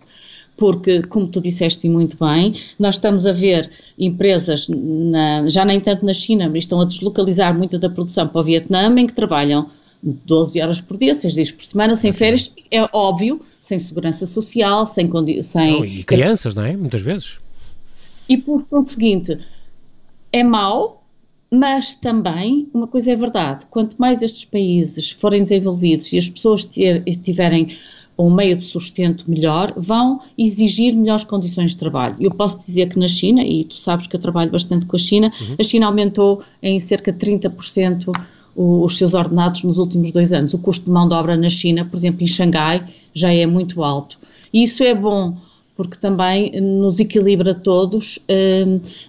porque, 0.61 1.01
como 1.03 1.25
tu 1.25 1.41
disseste 1.41 1.89
muito 1.89 2.15
bem, 2.23 2.53
nós 2.77 2.95
estamos 2.95 3.25
a 3.25 3.31
ver 3.31 3.71
empresas, 3.97 4.67
na, 4.69 5.47
já 5.47 5.65
nem 5.65 5.79
tanto 5.79 6.05
na 6.05 6.13
China, 6.13 6.47
mas 6.47 6.65
estão 6.65 6.79
a 6.79 6.85
deslocalizar 6.85 7.57
muita 7.57 7.79
da 7.79 7.89
produção 7.89 8.27
para 8.27 8.41
o 8.41 8.43
Vietnã, 8.43 8.93
em 8.95 9.07
que 9.07 9.13
trabalham 9.13 9.71
12 10.03 10.61
horas 10.61 10.79
por 10.79 10.97
dia, 10.97 11.15
6 11.15 11.33
dias 11.33 11.51
por 11.51 11.65
semana, 11.65 11.95
sem 11.95 12.13
férias, 12.13 12.53
é 12.69 12.87
óbvio, 12.93 13.41
sem 13.59 13.79
segurança 13.79 14.27
social, 14.27 14.85
sem... 14.85 15.09
sem 15.41 15.71
não, 15.79 15.85
e 15.85 16.03
crianças, 16.03 16.53
não 16.53 16.63
é? 16.63 16.77
Muitas 16.77 17.01
vezes. 17.01 17.39
E 18.31 18.37
por 18.37 18.63
conseguinte, 18.63 19.37
é 20.31 20.41
mau, 20.41 21.03
mas 21.51 21.93
também 21.93 22.69
uma 22.73 22.87
coisa 22.87 23.11
é 23.11 23.15
verdade: 23.15 23.65
quanto 23.69 23.97
mais 23.97 24.21
estes 24.21 24.45
países 24.45 25.11
forem 25.11 25.43
desenvolvidos 25.43 26.13
e 26.13 26.17
as 26.17 26.29
pessoas 26.29 26.63
tiverem 26.63 27.77
um 28.17 28.33
meio 28.33 28.55
de 28.55 28.63
sustento 28.63 29.29
melhor, 29.29 29.73
vão 29.75 30.21
exigir 30.37 30.95
melhores 30.95 31.25
condições 31.25 31.71
de 31.71 31.77
trabalho. 31.77 32.15
Eu 32.21 32.31
posso 32.31 32.57
dizer 32.59 32.87
que 32.87 32.97
na 32.97 33.07
China, 33.09 33.43
e 33.43 33.65
tu 33.65 33.75
sabes 33.75 34.07
que 34.07 34.15
eu 34.15 34.19
trabalho 34.21 34.49
bastante 34.49 34.85
com 34.85 34.95
a 34.95 34.99
China, 34.99 35.33
uhum. 35.41 35.55
a 35.59 35.63
China 35.63 35.87
aumentou 35.87 36.41
em 36.63 36.79
cerca 36.79 37.11
de 37.11 37.19
30% 37.19 38.11
os 38.55 38.97
seus 38.97 39.13
ordenados 39.13 39.63
nos 39.63 39.77
últimos 39.77 40.11
dois 40.11 40.31
anos. 40.31 40.53
O 40.53 40.59
custo 40.59 40.85
de 40.85 40.91
mão 40.91 41.09
de 41.09 41.15
obra 41.15 41.35
na 41.35 41.49
China, 41.49 41.83
por 41.83 41.97
exemplo, 41.97 42.23
em 42.23 42.27
Xangai, 42.27 42.87
já 43.13 43.33
é 43.33 43.45
muito 43.45 43.83
alto. 43.83 44.17
E 44.53 44.63
isso 44.63 44.83
é 44.83 44.95
bom 44.95 45.35
porque 45.81 45.97
também 45.97 46.51
nos 46.61 46.99
equilibra 46.99 47.55
todos 47.55 48.19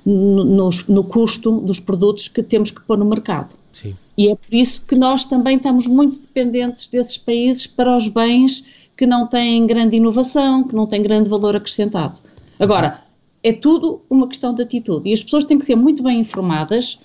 no, 0.06 0.70
no, 0.88 1.04
custo 1.04 1.60
dos 1.60 1.78
produtos 1.78 2.28
que 2.28 2.42
temos 2.42 2.70
que 2.70 2.80
pôr 2.80 2.96
no 2.96 3.04
mercado. 3.04 3.54
Sim. 3.72 3.94
E 4.16 4.30
é 4.30 4.34
por 4.34 4.54
isso 4.54 4.82
que 4.86 4.94
nós 4.94 5.24
também 5.24 5.56
estamos 5.56 5.86
muito 5.86 6.20
dependentes 6.20 6.88
desses 6.88 7.18
países 7.18 7.66
para 7.66 7.94
os 7.94 8.08
bens 8.08 8.64
que 8.96 9.06
não 9.06 9.26
têm 9.26 9.66
grande 9.66 9.96
inovação, 9.96 10.64
que 10.64 10.74
não 10.74 10.86
têm 10.86 11.02
grande 11.02 11.28
valor 11.28 11.56
acrescentado. 11.56 12.18
Agora, 12.58 13.02
é 13.42 13.52
tudo 13.52 14.00
uma 14.08 14.26
questão 14.26 14.54
de 14.54 14.62
atitude 14.62 15.10
e 15.10 15.12
as 15.12 15.22
pessoas 15.22 15.44
têm 15.44 15.58
que 15.58 15.64
ser 15.64 15.74
muito 15.74 16.02
bem 16.02 16.20
informadas 16.20 16.98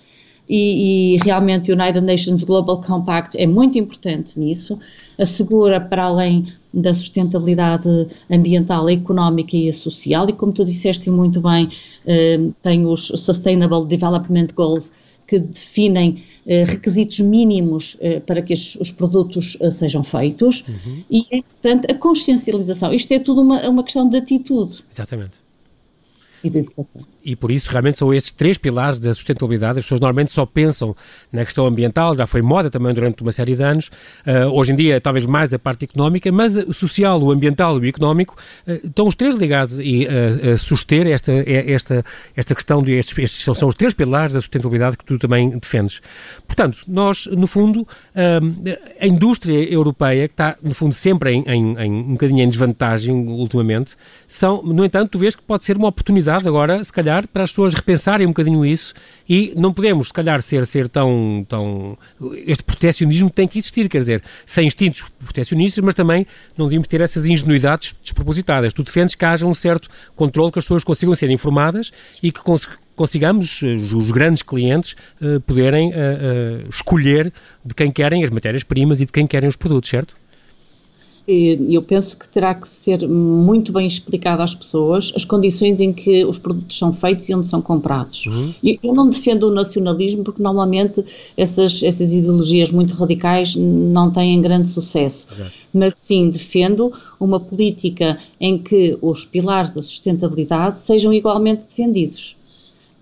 e, 0.48 1.16
e, 1.16 1.18
realmente 1.26 1.72
o 1.72 1.76
United 1.76 2.06
Nations 2.06 2.44
Global 2.44 2.80
Compact 2.80 3.38
é 3.38 3.46
muito 3.46 3.78
importante 3.78 4.40
nisso, 4.40 4.80
assegura 5.18 5.82
para 5.82 6.06
além 6.06 6.48
da 6.78 6.94
sustentabilidade 6.94 8.08
ambiental, 8.30 8.88
a 8.88 8.94
económica 8.94 9.58
e 9.58 9.68
a 9.68 9.74
social, 9.74 10.30
e 10.30 10.34
como 10.34 10.54
tu 10.54 10.64
disseste 10.64 11.10
muito 11.10 11.42
bem, 11.42 11.70
eh, 12.06 12.40
tem 12.62 12.86
os 12.86 13.08
Sustainable 13.08 13.86
Development 13.86 14.48
Goals 14.56 14.92
que 15.26 15.40
definem 15.40 16.24
eh, 16.46 16.64
requisitos 16.64 17.20
mínimos 17.20 17.98
eh, 18.00 18.20
para 18.20 18.42
que 18.42 18.54
os 18.54 18.92
produtos 18.92 19.58
sejam 19.72 20.04
feitos 20.04 20.64
uhum. 20.68 21.04
e 21.10 21.26
é 21.32 21.38
importante 21.38 21.92
a 21.92 21.96
consciencialização. 21.96 22.94
Isto 22.94 23.12
é 23.14 23.20
tudo 23.20 23.42
uma, 23.42 23.68
uma 23.68 23.84
questão 23.84 24.08
de 24.08 24.18
atitude. 24.18 24.84
Exatamente 24.94 25.48
e 26.44 26.50
da 26.50 26.60
educação. 26.60 27.02
E 27.28 27.36
por 27.36 27.52
isso, 27.52 27.70
realmente, 27.72 27.98
são 27.98 28.14
esses 28.14 28.32
três 28.32 28.58
pilares 28.58 29.00
da 29.00 29.14
sustentabilidade. 29.14 29.80
As 29.80 29.86
pessoas 29.86 30.00
normalmente 30.00 30.32
só 30.32 30.46
pensam 30.46 30.96
na 31.32 31.44
questão 31.44 31.66
ambiental, 31.66 32.16
já 32.16 32.26
foi 32.26 32.42
moda 32.42 32.70
também 32.70 32.94
durante 32.94 33.22
uma 33.22 33.32
série 33.32 33.56
de 33.56 33.64
anos. 33.64 33.90
Uh, 34.26 34.50
hoje 34.52 34.72
em 34.72 34.76
dia, 34.76 35.00
talvez 35.00 35.26
mais 35.26 35.54
a 35.54 35.60
parte 35.60 35.86
económica, 35.86 36.32
mas 36.32 36.56
o 36.56 36.74
social, 36.74 37.22
o 37.22 37.32
ambiental 37.32 37.78
e 37.78 37.86
o 37.86 37.90
económico 37.90 38.36
uh, 38.68 38.88
estão 38.88 39.08
os 39.08 39.16
três 39.16 39.36
ligados 39.36 39.80
e 39.80 40.06
uh, 40.06 40.54
a 40.54 40.58
suster 40.58 41.08
esta, 41.08 41.32
esta, 41.46 42.06
esta 42.36 42.56
questão 42.56 42.82
de 42.82 42.94
estes, 42.94 43.18
estes 43.18 43.44
são, 43.44 43.54
são, 43.54 43.68
os 43.68 43.76
três 43.76 43.94
pilares 43.94 44.34
da 44.34 44.40
sustentabilidade 44.40 44.98
que 44.98 45.06
tu 45.06 45.20
também 45.20 45.50
defendes. 45.50 46.02
Portanto, 46.46 46.80
nós, 46.88 47.28
no 47.28 47.46
fundo, 47.46 47.88
a 49.00 49.06
indústria 49.06 49.70
europeia, 49.70 50.28
que 50.28 50.34
está, 50.34 50.56
no 50.64 50.74
fundo, 50.74 50.94
sempre 50.94 51.32
em, 51.32 51.44
em, 51.46 51.78
em 51.78 51.92
um 51.92 52.14
bocadinho 52.14 52.44
em 52.44 52.48
desvantagem 52.48 53.14
ultimamente, 53.14 53.96
são, 54.28 54.64
no 54.64 54.86
entanto, 54.86 55.12
tu 55.12 55.20
vês 55.20 55.36
que 55.36 55.44
pode 55.44 55.66
ser 55.66 55.76
uma 55.78 55.90
oportunidade 55.90 56.38
oportunidade 56.38 56.48
agora, 56.48 56.84
se 56.84 56.92
calhar, 56.92 57.17
para 57.26 57.44
as 57.44 57.52
pessoas 57.52 57.74
repensarem 57.74 58.28
um 58.28 58.32
bocadinho 58.32 58.66
isso 58.66 58.94
e 59.28 59.54
não 59.56 59.74
podemos, 59.74 60.08
se 60.08 60.14
calhar, 60.14 60.42
ser, 60.42 60.66
ser 60.68 60.90
tão, 60.90 61.46
tão... 61.50 61.98
Este 62.46 62.64
proteccionismo 62.64 63.30
tem 63.30 63.48
que 63.48 63.58
existir, 63.58 63.90
quer 63.90 64.00
dizer, 64.00 64.24
sem 64.46 64.68
instintos 64.68 65.06
proteccionistas, 65.24 65.84
mas 65.84 65.96
também 65.96 66.28
não 66.58 66.66
devíamos 66.68 66.88
ter 66.88 67.02
essas 67.02 67.26
ingenuidades 67.26 67.96
despropositadas. 68.04 68.74
Tu 68.74 68.84
defendes 68.84 69.16
que 69.16 69.26
haja 69.26 69.48
um 69.48 69.56
certo 69.56 69.90
controle, 70.16 70.52
que 70.52 70.60
as 70.60 70.66
pessoas 70.66 70.84
consigam 70.84 71.16
ser 71.16 71.30
informadas 71.30 71.92
e 72.24 72.32
que 72.32 72.42
cons 72.42 72.68
consigamos, 72.98 73.62
eh, 73.64 73.76
os 73.76 74.10
grandes 74.10 74.42
clientes, 74.42 74.96
uh, 75.22 75.40
poderem 75.42 75.92
uh, 75.92 75.94
uh, 75.94 76.68
escolher 76.68 77.32
de 77.64 77.76
quem 77.76 77.92
querem 77.92 78.24
as 78.24 78.32
matérias-primas 78.32 79.00
e 79.00 79.06
de 79.06 79.12
quem 79.12 79.28
querem 79.28 79.48
os 79.48 79.56
produtos, 79.56 79.88
certo? 79.88 80.18
Eu 81.28 81.82
penso 81.82 82.18
que 82.18 82.28
terá 82.30 82.56
que 82.56 82.68
ser 82.70 83.06
muito 83.06 83.74
bem 83.74 83.86
explicado 83.86 84.42
às 84.42 84.56
pessoas 84.56 85.12
as 85.14 85.26
condições 85.26 85.82
em 85.82 85.92
que 85.92 86.24
os 86.24 86.38
produtos 86.38 86.78
são 86.78 86.94
feitos 86.94 87.28
e 87.28 87.36
onde 87.36 87.48
são 87.50 87.62
comprados. 87.62 88.26
Uhum. 88.28 88.54
Eu 88.64 88.94
não 88.94 89.10
defendo 89.10 89.44
o 89.44 89.52
nacionalismo 89.52 90.24
porque 90.24 90.42
normalmente 90.42 91.04
essas, 91.36 91.84
essas 91.84 92.14
ideologias 92.14 92.72
muito 92.72 92.94
radicais 92.94 93.56
não 93.58 94.10
têm 94.10 94.42
grande 94.42 94.70
sucesso, 94.70 95.28
Exato. 95.34 95.52
mas 95.74 95.98
sim 95.98 96.30
defendo 96.30 96.94
uma 97.20 97.42
política 97.42 98.18
em 98.40 98.58
que 98.58 98.98
os 99.02 99.26
pilares 99.26 99.76
da 99.76 99.82
sustentabilidade 99.82 100.80
sejam 100.80 101.14
igualmente 101.14 101.66
defendidos. 101.66 102.38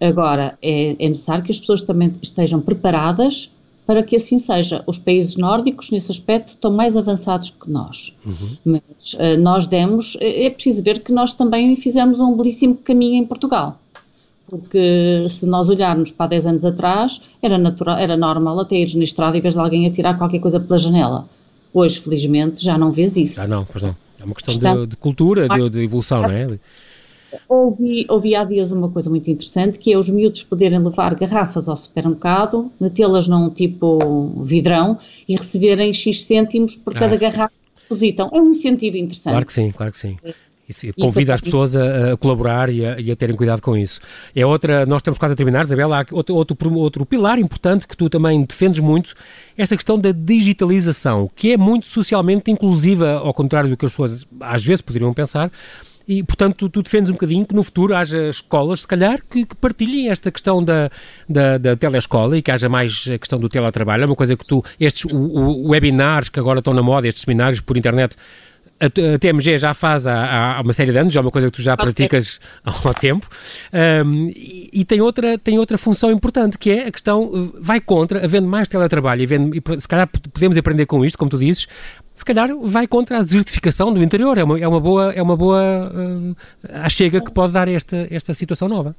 Agora, 0.01 0.57
é, 0.61 0.95
é 0.97 1.09
necessário 1.09 1.43
que 1.43 1.51
as 1.51 1.59
pessoas 1.59 1.83
também 1.83 2.11
estejam 2.21 2.59
preparadas 2.59 3.51
para 3.85 4.03
que 4.03 4.15
assim 4.15 4.37
seja. 4.37 4.83
Os 4.87 4.97
países 4.97 5.35
nórdicos, 5.35 5.91
nesse 5.91 6.11
aspecto, 6.11 6.49
estão 6.49 6.71
mais 6.71 6.97
avançados 6.97 7.49
que 7.49 7.69
nós. 7.69 8.13
Uhum. 8.25 8.57
Mas 8.65 9.13
uh, 9.13 9.39
nós 9.39 9.67
demos, 9.67 10.17
é, 10.19 10.45
é 10.45 10.49
preciso 10.49 10.83
ver 10.83 10.99
que 10.99 11.11
nós 11.11 11.33
também 11.33 11.75
fizemos 11.75 12.19
um 12.19 12.35
belíssimo 12.35 12.75
caminho 12.75 13.15
em 13.15 13.25
Portugal. 13.25 13.79
Porque 14.47 15.25
se 15.27 15.45
nós 15.45 15.69
olharmos 15.69 16.11
para 16.11 16.27
10 16.27 16.45
anos 16.45 16.65
atrás, 16.65 17.21
era, 17.41 17.57
natural, 17.57 17.97
era 17.97 18.15
normal 18.15 18.59
até 18.59 18.77
ires 18.77 18.95
na 18.95 19.03
estrada 19.03 19.37
e 19.37 19.41
de 19.41 19.57
alguém 19.57 19.87
a 19.87 19.91
tirar 19.91 20.17
qualquer 20.17 20.39
coisa 20.39 20.59
pela 20.59 20.77
janela. 20.77 21.27
Hoje, 21.73 21.99
felizmente, 21.99 22.63
já 22.63 22.77
não 22.77 22.91
vês 22.91 23.17
isso. 23.17 23.41
Ah, 23.41 23.47
não, 23.47 23.65
pois 23.65 23.83
não. 23.83 23.89
É 24.19 24.23
uma 24.23 24.35
questão 24.35 24.53
Está... 24.53 24.75
de, 24.75 24.87
de, 24.87 24.97
cultura, 24.97 25.49
de, 25.49 25.69
de 25.69 25.83
evolução, 25.83 26.21
não 26.21 26.29
é? 26.29 26.59
Ouvi, 27.47 28.05
ouvi 28.09 28.35
há 28.35 28.43
dias 28.43 28.71
uma 28.71 28.89
coisa 28.89 29.09
muito 29.09 29.29
interessante, 29.29 29.79
que 29.79 29.93
é 29.93 29.97
os 29.97 30.09
miúdos 30.09 30.43
poderem 30.43 30.79
levar 30.79 31.15
garrafas 31.15 31.67
ao 31.67 31.75
supermercado, 31.75 32.71
metê-las 32.79 33.27
num 33.27 33.49
tipo 33.49 34.43
vidrão 34.43 34.97
e 35.27 35.35
receberem 35.35 35.93
X 35.93 36.23
cêntimos 36.23 36.75
por 36.75 36.93
cada 36.93 37.15
ah. 37.15 37.17
garrafa 37.17 37.53
que 37.53 37.81
depositam. 37.81 38.29
É 38.33 38.41
um 38.41 38.49
incentivo 38.49 38.97
interessante. 38.97 39.33
Claro 39.33 39.45
que 39.45 39.53
sim, 39.53 39.71
claro 39.71 39.91
que 39.91 39.99
sim. 39.99 40.17
Isso, 40.67 40.87
convida 40.99 41.33
as 41.33 41.41
pessoas 41.41 41.75
a, 41.75 42.13
a 42.13 42.17
colaborar 42.17 42.69
e 42.69 42.85
a, 42.85 42.99
e 42.99 43.11
a, 43.11 43.15
terem 43.15 43.35
cuidado 43.35 43.61
com 43.61 43.77
isso. 43.77 43.99
É 44.35 44.43
outra, 44.45 44.85
nós 44.85 45.01
estamos 45.01 45.19
quase 45.19 45.33
a 45.33 45.37
terminar, 45.37 45.63
Isabela, 45.63 46.01
há 46.01 46.05
outro, 46.11 46.35
outro, 46.35 46.73
outro 46.73 47.05
pilar 47.05 47.37
importante 47.37 47.87
que 47.87 47.95
tu 47.95 48.09
também 48.09 48.43
defendes 48.43 48.79
muito, 48.79 49.13
esta 49.55 49.75
questão 49.75 49.99
da 49.99 50.11
digitalização, 50.11 51.29
que 51.35 51.51
é 51.51 51.57
muito 51.57 51.85
socialmente 51.85 52.49
inclusiva, 52.49 53.11
ao 53.11 53.33
contrário 53.33 53.69
do 53.69 53.77
que 53.77 53.85
as 53.85 53.91
pessoas 53.91 54.25
às 54.41 54.63
vezes 54.63 54.81
poderiam 54.81 55.13
pensar, 55.13 55.51
e, 56.07 56.23
portanto, 56.23 56.55
tu, 56.55 56.69
tu, 56.69 56.83
defendes 56.83 57.09
um 57.09 57.13
bocadinho 57.13 57.45
que 57.45 57.55
no 57.55 57.63
futuro 57.63 57.95
haja 57.95 58.27
escolas, 58.27 58.81
se 58.81 58.87
calhar, 58.87 59.17
que, 59.29 59.45
que 59.45 59.55
partilhem 59.55 60.09
esta 60.09 60.31
questão 60.31 60.63
da, 60.63 60.89
da, 61.27 61.57
da, 61.57 61.75
telescola 61.75 62.37
e 62.37 62.41
que 62.41 62.51
haja 62.51 62.69
mais 62.69 63.07
a 63.11 63.17
questão 63.17 63.39
do 63.39 63.49
teletrabalho. 63.49 64.03
É 64.03 64.05
uma 64.05 64.15
coisa 64.15 64.35
que 64.35 64.45
tu, 64.47 64.63
estes 64.79 65.11
o, 65.11 65.17
o, 65.17 65.69
webinars 65.69 66.29
que 66.29 66.39
agora 66.39 66.59
estão 66.59 66.73
na 66.73 66.83
moda, 66.83 67.07
estes 67.07 67.23
seminários 67.23 67.59
por 67.59 67.77
internet, 67.77 68.15
a, 68.79 68.85
a 68.85 69.19
TMG 69.19 69.57
já 69.57 69.73
faz 69.73 70.05
há, 70.05 70.57
há, 70.57 70.61
uma 70.61 70.73
série 70.73 70.91
de 70.91 70.97
anos, 70.97 71.13
já 71.13 71.21
é 71.21 71.23
uma 71.23 71.31
coisa 71.31 71.47
que 71.47 71.53
tu 71.53 71.61
já 71.61 71.77
praticas 71.77 72.39
há 72.63 72.71
um 72.71 72.93
tempo, 72.93 73.27
um, 74.05 74.29
e, 74.35 74.69
e, 74.73 74.85
tem, 74.85 75.01
outra, 75.01 75.37
tem 75.37 75.57
outra 75.57 75.77
função 75.77 76.11
importante, 76.11 76.57
que 76.57 76.69
é 76.69 76.87
a 76.87 76.91
questão, 76.91 77.53
vai 77.59 77.79
contra, 77.79 78.23
havendo 78.23 78.47
mais 78.47 78.67
teletrabalho, 78.67 79.23
havendo, 79.23 79.55
e 79.55 79.61
se 79.79 79.87
calhar 79.87 80.07
podemos 80.07 80.57
aprender 80.57 80.85
com 80.85 81.03
isto, 81.05 81.17
como 81.17 81.31
tu 81.31 81.37
dizes, 81.37 81.67
se 82.15 82.23
calhar 82.23 82.49
vai 82.63 82.87
contra 82.87 83.19
a 83.19 83.23
desertificação 83.23 83.93
do 83.93 84.01
interior. 84.01 84.37
É 84.37 84.43
uma, 84.43 84.59
é 84.59 84.67
uma 84.67 84.79
boa, 84.79 85.11
é 85.11 85.21
uma 85.21 85.35
boa 85.35 85.59
uh, 85.83 86.35
achega 86.71 87.19
que 87.19 87.33
pode 87.33 87.51
dar 87.51 87.67
esta, 87.67 88.07
esta 88.09 88.33
situação 88.33 88.69
nova. 88.69 88.95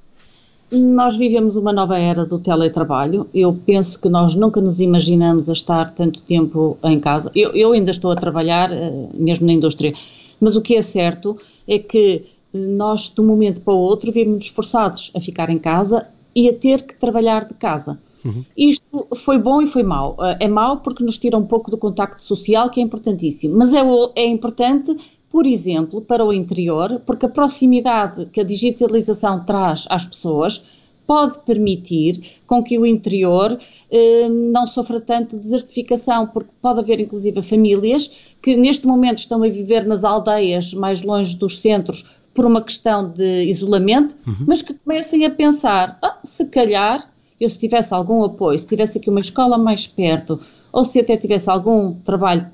Nós 0.71 1.17
vivemos 1.17 1.57
uma 1.57 1.73
nova 1.73 1.99
era 1.99 2.27
do 2.27 2.39
teletrabalho. 2.39 3.29
Eu 3.33 3.59
penso 3.65 3.99
que 3.99 4.09
nós 4.09 4.35
nunca 4.35 4.61
nos 4.61 4.81
imaginamos 4.81 5.49
a 5.49 5.53
estar 5.53 5.95
tanto 5.95 6.21
tempo 6.21 6.77
em 6.85 7.01
casa. 7.01 7.31
Eu, 7.35 7.53
eu 7.53 7.73
ainda 7.73 7.91
estou 7.91 8.11
a 8.11 8.17
trabalhar, 8.17 8.71
uh, 8.71 9.11
mesmo 9.15 9.47
na 9.47 9.53
indústria, 9.55 9.95
mas 10.39 10.55
o 10.55 10.61
que 10.61 10.77
é 10.77 10.83
certo 10.83 11.39
é 11.67 11.79
que 11.79 12.25
nós, 12.53 13.09
de 13.09 13.21
um 13.21 13.27
momento 13.27 13.61
para 13.63 13.73
o 13.73 13.79
outro, 13.79 14.13
vimos 14.13 14.49
forçados 14.49 15.11
a 15.15 15.21
ficar 15.21 15.49
em 15.49 15.59
casa 15.59 16.07
e 16.35 16.49
a 16.49 16.53
ter 16.53 16.83
que 16.83 16.95
trabalhar 16.97 17.47
de 17.47 17.55
casa. 17.55 17.99
Uhum. 18.25 18.45
Isto 18.57 19.07
foi 19.15 19.39
bom 19.39 19.63
e 19.63 19.67
foi 19.67 19.83
mau. 19.83 20.17
Eh, 20.21 20.39
é 20.41 20.49
mau 20.49 20.79
porque 20.79 21.05
nos 21.05 21.19
tira 21.19 21.37
um 21.37 21.47
pouco 21.47 21.71
do 21.71 21.79
contacto 21.79 22.23
social, 22.23 22.71
que 22.71 22.81
é 22.81 22.83
importantíssimo, 22.83 23.57
mas 23.57 23.73
é, 23.73 23.81
é 24.17 24.27
importante, 24.27 24.97
por 25.31 25.47
exemplo, 25.47 26.01
para 26.01 26.25
o 26.25 26.33
interior, 26.33 27.01
porque 27.07 27.27
a 27.27 27.29
proximidade 27.29 28.27
que 28.27 28.41
a 28.41 28.45
digitalização 28.45 29.45
traz 29.45 29.87
às 29.89 30.07
pessoas 30.07 30.65
pode 31.07 31.39
permitir 31.41 32.21
com 32.47 32.63
que 32.63 32.79
o 32.79 32.85
interior 32.85 33.59
eh, 33.91 34.29
não 34.29 34.67
sofra 34.67 35.01
tanto 35.01 35.39
desertificação, 35.39 36.27
porque 36.27 36.51
pode 36.61 36.81
haver 36.81 37.01
inclusive 37.01 37.41
famílias 37.43 38.11
que 38.43 38.57
neste 38.57 38.87
momento 38.87 39.19
estão 39.19 39.43
a 39.43 39.49
viver 39.49 39.87
nas 39.87 40.03
aldeias 40.03 40.75
mais 40.75 41.03
longe 41.03 41.37
dos 41.37 41.61
centros 41.61 42.05
por 42.35 42.45
uma 42.45 42.61
questão 42.61 43.09
de 43.09 43.45
isolamento, 43.45 44.15
uhum. 44.27 44.45
mas 44.47 44.61
que 44.61 44.75
comecem 44.75 45.25
a 45.25 45.31
pensar, 45.31 45.99
ah, 46.03 46.19
se 46.23 46.45
calhar 46.47 47.11
eu 47.41 47.49
se 47.51 47.59
tivesse 47.59 47.93
algum 47.93 48.25
apoio, 48.25 48.59
se 48.59 48.67
tivesse 48.67 48.99
aqui 48.99 49.11
uma 49.11 49.21
escola 49.21 49.59
mais 49.59 49.87
perto, 49.87 50.41
ou 50.73 50.85
se 50.85 50.99
até 51.01 51.17
tivesse 51.17 51.51
algum 51.51 51.95
trabalho 51.95 52.47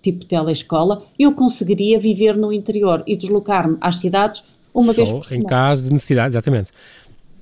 tipo 0.00 0.24
telescola, 0.24 1.02
eu 1.18 1.32
conseguiria 1.32 1.98
viver 1.98 2.36
no 2.36 2.52
interior 2.52 3.04
e 3.06 3.16
deslocar-me 3.16 3.76
às 3.80 3.96
cidades 3.96 4.44
uma 4.74 4.92
Só 4.92 4.96
vez 4.96 5.12
por 5.12 5.24
semana. 5.24 5.44
em 5.44 5.48
caso 5.48 5.84
de 5.84 5.92
necessidade, 5.92 6.32
exatamente. 6.32 6.70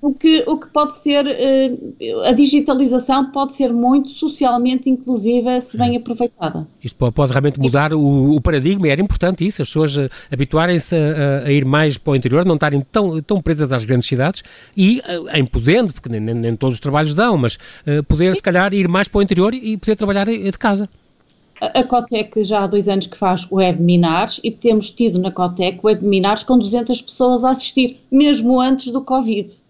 O 0.03 0.15
que, 0.15 0.43
o 0.47 0.57
que 0.57 0.67
pode 0.69 0.97
ser, 0.97 1.27
uh, 1.27 2.21
a 2.25 2.33
digitalização 2.33 3.31
pode 3.31 3.55
ser 3.55 3.71
muito 3.71 4.09
socialmente 4.09 4.89
inclusiva 4.89 5.61
se 5.61 5.77
bem 5.77 5.95
aproveitada. 5.95 6.67
Isto 6.83 7.13
pode, 7.13 7.31
realmente 7.31 7.61
mudar 7.61 7.93
o, 7.93 8.35
o, 8.35 8.41
paradigma, 8.41 8.89
era 8.89 9.03
importante 9.03 9.45
isso, 9.45 9.61
as 9.61 9.69
pessoas 9.69 9.99
uh, 9.99 10.09
habituarem-se 10.33 10.97
a, 10.97 11.47
a, 11.47 11.53
ir 11.53 11.67
mais 11.67 11.99
para 11.99 12.13
o 12.13 12.17
interior, 12.17 12.47
não 12.47 12.55
estarem 12.55 12.81
tão, 12.81 13.21
tão 13.21 13.43
presas 13.43 13.75
às 13.75 13.85
grandes 13.85 14.09
cidades 14.09 14.43
e, 14.75 15.01
uh, 15.01 15.37
em 15.37 15.45
podendo, 15.45 15.93
porque 15.93 16.09
nem, 16.09 16.21
nem, 16.21 16.57
todos 16.57 16.77
os 16.77 16.81
trabalhos 16.81 17.13
dão, 17.13 17.37
mas 17.37 17.59
poder 18.09 18.35
se 18.35 18.43
calhar 18.43 18.73
ir 18.73 18.89
mais 18.89 19.07
para 19.07 19.19
o 19.19 19.23
interior 19.23 19.53
e 19.53 19.77
poder 19.77 19.97
trabalhar 19.97 20.27
de 20.27 20.59
casa. 20.59 20.89
a 21.61 21.85
Cotec 21.85 22.43
já 22.43 22.65
há 22.65 22.67
dois 22.67 22.89
anos 22.89 23.07
que 23.07 23.19
faz 23.19 23.47
webinars 23.51 24.41
e 24.43 24.51
temos 24.51 24.91
tido 24.91 25.21
na 25.21 25.31
Cotec 25.31 25.81
webinars 25.85 26.43
com 26.43 26.59
200 26.59 27.03
pessoas 27.03 27.45
a 27.45 27.51
assistir, 27.51 28.01
mesmo 28.11 28.59
antes 28.59 28.91
do 28.91 29.03
Covid. 29.03 29.63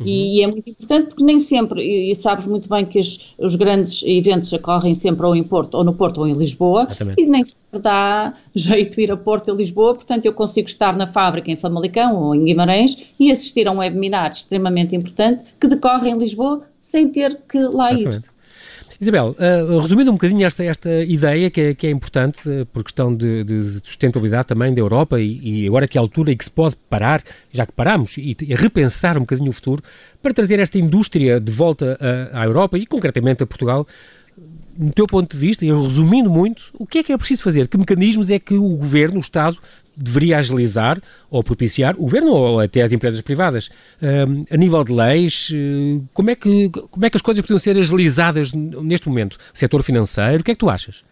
Uhum. 0.00 0.06
E, 0.06 0.38
e, 0.38 0.42
é 0.42 0.46
muito 0.46 0.70
importante 0.70 1.08
porque 1.08 1.24
nem 1.24 1.40
sempre, 1.40 1.82
e, 1.82 2.10
e 2.10 2.14
sabes 2.14 2.46
muito 2.46 2.68
bem 2.68 2.84
que 2.84 3.00
os, 3.00 3.34
os, 3.38 3.56
grandes 3.56 4.02
eventos 4.04 4.52
ocorrem 4.52 4.94
sempre 4.94 5.26
ou 5.26 5.34
em 5.34 5.42
Porto, 5.42 5.74
ou 5.74 5.84
no 5.84 5.92
Porto 5.92 6.18
ou 6.20 6.26
em 6.26 6.32
Lisboa, 6.32 6.86
Exatamente. 6.88 7.22
e 7.22 7.26
nem 7.26 7.42
sempre 7.44 7.80
dá 7.80 8.32
jeito 8.54 9.00
ir 9.00 9.10
a 9.10 9.16
Porto 9.16 9.50
e 9.50 9.56
Lisboa, 9.56 9.94
portanto 9.94 10.26
eu 10.26 10.32
consigo 10.32 10.68
estar 10.68 10.96
na 10.96 11.06
fábrica 11.06 11.50
em 11.50 11.56
Famalicão 11.56 12.16
ou 12.16 12.34
em 12.34 12.44
Guimarães 12.44 12.96
e 13.18 13.30
assistir 13.30 13.66
a 13.66 13.72
um 13.72 13.78
webinar 13.78 14.30
extremamente 14.30 14.94
importante 14.94 15.44
que 15.60 15.66
decorre 15.66 16.10
em 16.10 16.18
Lisboa 16.18 16.62
sem 16.80 17.08
ter 17.08 17.40
que 17.48 17.58
lá 17.58 17.92
Exatamente. 17.92 18.26
ir. 18.26 18.37
Isabel, 19.00 19.36
uh, 19.38 19.78
resumindo 19.78 20.10
um 20.10 20.14
bocadinho 20.14 20.44
esta, 20.44 20.64
esta 20.64 20.90
ideia 21.04 21.48
que 21.50 21.60
é, 21.60 21.74
que 21.74 21.86
é 21.86 21.90
importante 21.90 22.48
uh, 22.48 22.66
por 22.66 22.82
questão 22.82 23.14
de, 23.14 23.44
de, 23.44 23.80
sustentabilidade 23.84 24.48
também 24.48 24.74
da 24.74 24.80
Europa 24.80 25.20
e, 25.20 25.62
e, 25.62 25.66
agora 25.68 25.86
que 25.86 25.96
é 25.96 26.00
a 26.00 26.02
altura 26.02 26.32
em 26.32 26.36
que 26.36 26.44
se 26.44 26.50
pode 26.50 26.74
parar, 26.90 27.22
já 27.52 27.64
que 27.64 27.70
paramos, 27.70 28.18
e, 28.18 28.32
e 28.40 28.54
repensar 28.56 29.16
um 29.16 29.20
bocadinho 29.20 29.50
o 29.50 29.52
futuro, 29.52 29.84
para 30.22 30.34
trazer 30.34 30.58
esta 30.58 30.78
indústria 30.78 31.40
de 31.40 31.52
volta 31.52 31.98
à, 32.32 32.42
à 32.42 32.44
Europa 32.44 32.76
e 32.76 32.86
concretamente 32.86 33.42
a 33.42 33.46
Portugal, 33.46 33.86
no 34.76 34.92
teu 34.92 35.06
ponto 35.06 35.36
de 35.36 35.38
vista, 35.38 35.64
e 35.64 35.72
resumindo 35.72 36.30
muito, 36.30 36.70
o 36.74 36.86
que 36.86 36.98
é 36.98 37.02
que 37.02 37.12
é 37.12 37.16
preciso 37.16 37.42
fazer? 37.42 37.68
Que 37.68 37.78
mecanismos 37.78 38.30
é 38.30 38.38
que 38.38 38.54
o 38.54 38.76
governo, 38.76 39.16
o 39.16 39.20
Estado, 39.20 39.58
deveria 40.02 40.38
agilizar 40.38 41.00
ou 41.30 41.42
propiciar, 41.42 41.94
o 41.96 42.02
governo 42.02 42.30
ou 42.30 42.60
até 42.60 42.82
as 42.82 42.92
empresas 42.92 43.20
privadas, 43.20 43.70
um, 44.02 44.44
a 44.50 44.56
nível 44.56 44.82
de 44.84 44.92
leis? 44.92 45.50
Eh, 45.52 46.00
como 46.12 46.30
é, 46.30 46.34
que, 46.34 46.68
como 46.68 47.04
é 47.04 47.10
que 47.10 47.16
as 47.16 47.22
coisas 47.22 47.40
podiam 47.42 47.58
ser 47.58 47.76
agilizadas 47.76 48.52
neste 48.52 49.08
momento? 49.08 49.36
Setor 49.54 49.82
financeiro, 49.82 50.40
o 50.40 50.44
que 50.44 50.52
é 50.52 50.54
que 50.54 50.60
tu 50.60 50.68
achas? 50.68 51.04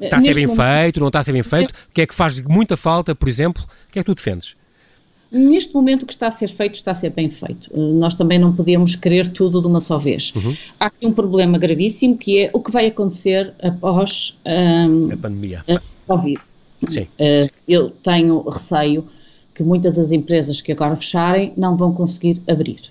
Está 0.00 0.16
a 0.16 0.20
ser 0.20 0.34
bem 0.34 0.46
momento, 0.46 0.62
feito, 0.62 1.00
não 1.00 1.06
está 1.06 1.20
a 1.20 1.22
ser 1.22 1.32
bem 1.32 1.42
feito? 1.42 1.70
O 1.70 1.92
que 1.92 2.02
é 2.02 2.06
que 2.06 2.14
faz 2.14 2.40
muita 2.40 2.76
falta, 2.76 3.14
por 3.14 3.28
exemplo? 3.28 3.62
O 3.62 3.92
que 3.92 3.98
é 3.98 4.02
que 4.02 4.06
tu 4.06 4.14
defendes? 4.14 4.56
Neste 5.34 5.74
momento, 5.74 6.04
o 6.04 6.06
que 6.06 6.12
está 6.12 6.28
a 6.28 6.30
ser 6.30 6.48
feito 6.48 6.76
está 6.76 6.92
a 6.92 6.94
ser 6.94 7.10
bem 7.10 7.28
feito. 7.28 7.68
Eh, 7.74 7.92
nós 7.94 8.14
também 8.14 8.38
não 8.38 8.54
podemos 8.54 8.94
querer 8.94 9.32
tudo 9.32 9.60
de 9.60 9.66
uma 9.66 9.80
só 9.80 9.98
vez. 9.98 10.32
Uhum. 10.36 10.56
Há 10.78 10.86
aqui 10.86 11.04
um 11.04 11.12
problema 11.12 11.58
gravíssimo 11.58 12.16
que 12.16 12.38
é 12.38 12.50
o 12.52 12.60
que 12.60 12.70
vai 12.70 12.86
acontecer 12.86 13.52
após 13.60 14.38
um, 14.46 15.12
a 15.12 15.16
pandemia. 15.16 15.64
A 15.66 15.80
Covid. 16.06 16.40
Sim. 16.86 17.00
Uh, 17.00 17.50
eu 17.66 17.90
tenho 17.90 18.48
receio 18.48 19.04
que 19.56 19.64
muitas 19.64 19.96
das 19.96 20.12
empresas 20.12 20.60
que 20.60 20.70
agora 20.70 20.94
fecharem 20.94 21.52
não 21.56 21.76
vão 21.76 21.92
conseguir 21.92 22.40
abrir. 22.46 22.82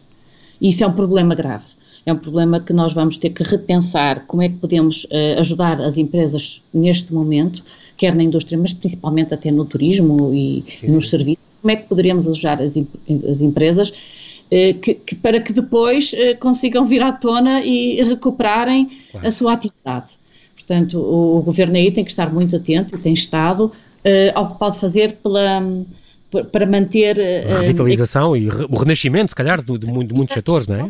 E 0.60 0.68
isso 0.68 0.84
é 0.84 0.88
um 0.88 0.94
problema 0.94 1.34
grave. 1.36 1.64
É 2.06 2.12
um 2.12 2.18
problema 2.18 2.60
que 2.60 2.74
nós 2.74 2.92
vamos 2.92 3.16
ter 3.16 3.30
que 3.30 3.44
repensar 3.44 4.26
como 4.28 4.42
é 4.42 4.50
que 4.50 4.56
podemos 4.56 5.06
uh, 5.06 5.40
ajudar 5.40 5.80
as 5.80 5.98
empresas 5.98 6.62
neste 6.74 7.14
momento, 7.14 7.64
quer 7.96 8.14
na 8.14 8.24
indústria, 8.24 8.58
mas 8.58 8.74
principalmente 8.74 9.34
até 9.34 9.50
no 9.50 9.64
turismo 9.64 10.34
e 10.34 10.66
sim, 10.82 10.88
nos 10.88 11.06
sim. 11.06 11.12
serviços 11.12 11.53
como 11.64 11.72
é 11.72 11.78
que 11.78 11.88
poderíamos 11.88 12.28
ajudar 12.28 12.62
as, 12.62 12.76
as 12.78 13.42
empresas 13.42 13.94
eh, 14.52 14.74
que, 14.74 14.96
que, 14.96 15.16
para 15.16 15.40
que 15.40 15.54
depois 15.54 16.14
eh, 16.14 16.34
consigam 16.34 16.86
vir 16.86 17.02
à 17.02 17.14
tona 17.14 17.62
e 17.62 18.04
recuperarem 18.04 18.92
claro. 19.10 19.28
a 19.28 19.32
sua 19.32 19.54
atividade. 19.54 20.20
Portanto, 20.54 21.00
o, 21.00 21.38
o, 21.38 21.42
governo 21.42 21.78
aí 21.78 21.90
tem 21.90 22.04
que 22.04 22.12
estar 22.12 22.32
muito 22.32 22.56
atento 22.58 22.96
e 22.96 23.00
tem 23.00 23.14
estado 23.14 23.72
eh, 24.04 24.34
ao 24.36 24.52
que 24.52 24.60
pode 24.60 24.78
fazer 24.78 25.16
pela, 25.24 25.64
para 26.52 26.66
manter 26.66 27.18
a 27.50 27.62
revitalização 27.62 28.36
e 28.36 28.50
o 28.50 28.76
renascimento, 28.76 29.30
se 29.30 29.36
calhar, 29.36 29.64
de, 29.64 29.78
de, 29.78 29.88
de 29.88 30.14
muitos 30.14 30.34
setores, 30.34 30.68
não 30.68 30.76
é? 30.76 30.90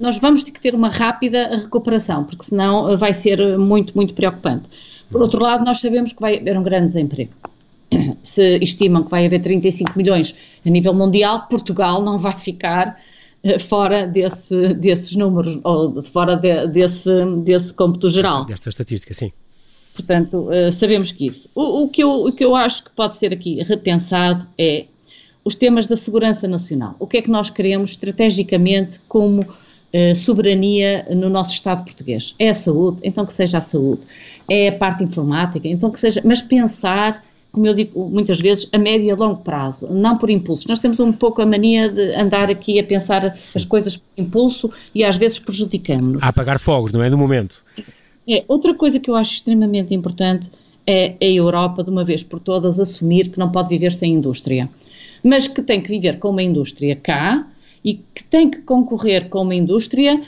Nós 0.00 0.16
vamos 0.16 0.42
ter 0.42 0.52
que 0.52 0.60
ter 0.60 0.74
uma 0.74 0.88
rápida 0.88 1.56
recuperação, 1.56 2.24
porque 2.24 2.44
senão 2.44 2.96
vai 2.96 3.12
ser 3.12 3.58
muito, 3.58 3.94
muito 3.94 4.14
preocupante. 4.14 4.64
Por 5.10 5.20
outro 5.20 5.42
lado, 5.42 5.64
nós 5.64 5.80
sabemos 5.80 6.12
que 6.12 6.20
vai 6.20 6.38
haver 6.38 6.56
um 6.56 6.62
grande 6.62 6.86
desemprego 6.86 7.32
se 8.22 8.58
estimam 8.58 9.04
que 9.04 9.10
vai 9.10 9.26
haver 9.26 9.40
35 9.40 9.96
milhões 9.96 10.34
a 10.64 10.70
nível 10.70 10.94
mundial, 10.94 11.46
Portugal 11.48 12.02
não 12.02 12.18
vai 12.18 12.36
ficar 12.36 13.00
uh, 13.44 13.58
fora 13.58 14.06
desse, 14.06 14.74
desses 14.74 15.14
números, 15.16 15.58
ou 15.64 16.00
fora 16.02 16.36
de, 16.36 16.66
desse, 16.68 17.24
desse 17.44 17.72
cômputo 17.72 18.10
geral. 18.10 18.44
Desta 18.44 18.68
estatística, 18.68 19.14
sim. 19.14 19.32
Portanto, 19.94 20.48
uh, 20.48 20.70
sabemos 20.70 21.10
que 21.10 21.26
isso. 21.26 21.48
O, 21.54 21.84
o, 21.84 21.88
que 21.88 22.02
eu, 22.02 22.10
o 22.10 22.32
que 22.32 22.44
eu 22.44 22.54
acho 22.54 22.84
que 22.84 22.90
pode 22.90 23.16
ser 23.16 23.32
aqui 23.32 23.62
repensado 23.62 24.46
é 24.56 24.86
os 25.44 25.54
temas 25.54 25.86
da 25.86 25.96
segurança 25.96 26.46
nacional. 26.46 26.94
O 26.98 27.06
que 27.06 27.16
é 27.16 27.22
que 27.22 27.30
nós 27.30 27.50
queremos 27.50 27.90
estrategicamente 27.90 29.00
como 29.08 29.42
uh, 29.42 30.16
soberania 30.16 31.06
no 31.10 31.28
nosso 31.28 31.52
Estado 31.52 31.84
português? 31.84 32.34
É 32.38 32.50
a 32.50 32.54
saúde? 32.54 33.00
Então 33.02 33.24
que 33.24 33.32
seja 33.32 33.58
a 33.58 33.60
saúde. 33.60 34.02
É 34.48 34.68
a 34.68 34.72
parte 34.72 35.02
informática? 35.02 35.66
Então 35.66 35.90
que 35.90 35.98
seja. 35.98 36.20
Mas 36.24 36.40
pensar 36.40 37.24
como 37.52 37.66
eu 37.66 37.74
digo 37.74 38.08
muitas 38.08 38.40
vezes, 38.40 38.68
a 38.72 38.78
médio 38.78 39.06
e 39.06 39.10
a 39.10 39.14
longo 39.14 39.42
prazo, 39.42 39.88
não 39.92 40.18
por 40.18 40.30
impulso. 40.30 40.68
Nós 40.68 40.78
temos 40.78 41.00
um 41.00 41.12
pouco 41.12 41.42
a 41.42 41.46
mania 41.46 41.88
de 41.88 42.14
andar 42.14 42.50
aqui 42.50 42.78
a 42.78 42.84
pensar 42.84 43.36
as 43.54 43.64
coisas 43.64 43.96
por 43.96 44.04
impulso 44.16 44.70
e 44.94 45.02
às 45.02 45.16
vezes 45.16 45.38
prejudicamos-nos. 45.38 46.22
A 46.22 46.28
apagar 46.28 46.58
fogos, 46.58 46.92
não 46.92 47.02
é? 47.02 47.10
No 47.10 47.16
momento. 47.16 47.64
É, 48.28 48.44
outra 48.46 48.74
coisa 48.74 49.00
que 49.00 49.10
eu 49.10 49.16
acho 49.16 49.32
extremamente 49.32 49.94
importante 49.94 50.50
é 50.86 51.16
a 51.20 51.24
Europa, 51.24 51.82
de 51.82 51.90
uma 51.90 52.04
vez 52.04 52.22
por 52.22 52.40
todas, 52.40 52.78
assumir 52.78 53.30
que 53.30 53.38
não 53.38 53.50
pode 53.50 53.68
viver 53.68 53.92
sem 53.92 54.14
indústria, 54.14 54.68
mas 55.22 55.48
que 55.48 55.62
tem 55.62 55.80
que 55.80 55.88
viver 55.88 56.18
com 56.18 56.30
uma 56.30 56.42
indústria 56.42 56.96
cá 56.96 57.46
e 57.84 57.94
que 58.14 58.24
tem 58.24 58.50
que 58.50 58.58
concorrer 58.62 59.28
com 59.28 59.42
uma 59.42 59.54
indústria 59.54 60.20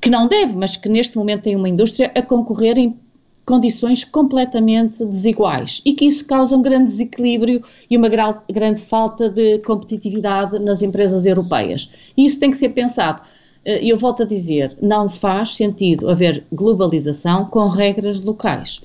que 0.00 0.08
não 0.08 0.28
deve, 0.28 0.56
mas 0.56 0.76
que 0.76 0.88
neste 0.88 1.16
momento 1.16 1.42
tem 1.42 1.56
uma 1.56 1.68
indústria 1.68 2.12
a 2.14 2.22
concorrer 2.22 2.78
em 2.78 2.96
condições 3.48 4.04
completamente 4.04 5.02
desiguais 5.06 5.80
e 5.82 5.94
que 5.94 6.04
isso 6.04 6.26
causa 6.26 6.54
um 6.54 6.60
grande 6.60 6.84
desequilíbrio 6.84 7.64
e 7.88 7.96
uma 7.96 8.10
grande 8.10 8.82
falta 8.82 9.30
de 9.30 9.58
competitividade 9.60 10.58
nas 10.58 10.82
empresas 10.82 11.24
europeias. 11.24 11.90
E 12.14 12.26
isso 12.26 12.38
tem 12.38 12.50
que 12.50 12.58
ser 12.58 12.68
pensado. 12.68 13.22
Eh, 13.64 13.82
eu 13.82 13.96
volto 13.96 14.22
a 14.22 14.26
dizer, 14.26 14.76
não 14.82 15.08
faz 15.08 15.54
sentido 15.54 16.10
haver 16.10 16.44
globalização 16.52 17.46
com 17.46 17.68
regras 17.68 18.20
locais. 18.20 18.82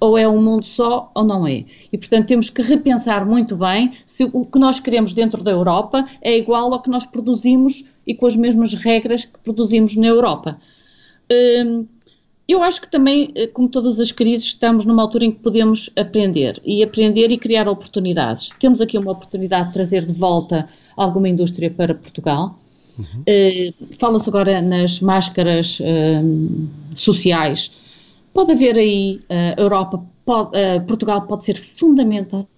Ou 0.00 0.16
é 0.16 0.26
um 0.26 0.42
mundo 0.42 0.64
só 0.64 1.10
ou 1.14 1.22
não 1.22 1.46
é. 1.46 1.66
E, 1.92 1.98
portanto, 1.98 2.26
temos 2.26 2.48
que 2.48 2.62
repensar 2.62 3.26
muito 3.26 3.54
bem 3.54 3.92
se 4.06 4.24
o 4.24 4.46
que 4.46 4.58
nós 4.58 4.80
queremos 4.80 5.12
dentro 5.12 5.44
da 5.44 5.50
Europa 5.50 6.06
é 6.22 6.38
igual 6.38 6.72
ao 6.72 6.80
que 6.80 6.88
nós 6.88 7.04
produzimos 7.04 7.84
e 8.06 8.14
com 8.14 8.26
as 8.26 8.34
mesmas 8.36 8.72
regras 8.72 9.26
que 9.26 9.38
produzimos 9.40 9.94
na 9.94 10.06
Europa. 10.06 10.58
Hum, 11.30 11.86
eu 12.48 12.62
acho 12.62 12.80
que 12.80 12.90
também, 12.90 13.32
eh, 13.34 13.48
como 13.48 13.68
todas 13.68 13.98
as 13.98 14.12
crises, 14.12 14.46
estamos 14.46 14.84
numa 14.84 15.02
altura 15.02 15.24
em 15.24 15.32
que 15.32 15.40
podemos 15.40 15.90
aprender 15.96 16.60
e 16.64 16.82
aprender 16.82 17.30
e 17.30 17.38
criar 17.38 17.68
oportunidades. 17.68 18.50
Temos 18.60 18.80
aqui 18.80 18.96
uma 18.96 19.12
oportunidade 19.12 19.68
de 19.68 19.74
trazer 19.74 20.04
de 20.04 20.12
volta 20.12 20.68
alguma 20.96 21.28
indústria 21.28 21.70
para 21.70 21.94
Portugal. 21.94 22.58
Uhum. 22.98 23.22
Uh, 23.22 23.96
Fala-se 23.98 24.28
agora 24.28 24.62
nas 24.62 25.00
máscaras 25.00 25.80
uh, 25.80 26.68
sociais. 26.94 27.74
Pode 28.32 28.52
haver 28.52 28.76
aí, 28.76 29.20
a 29.28 29.60
uh, 29.60 29.62
Europa, 29.62 30.02
pode, 30.24 30.50
Portugal 30.86 31.22
pode 31.22 31.44
ser 31.44 31.56
fundamental 31.56 32.48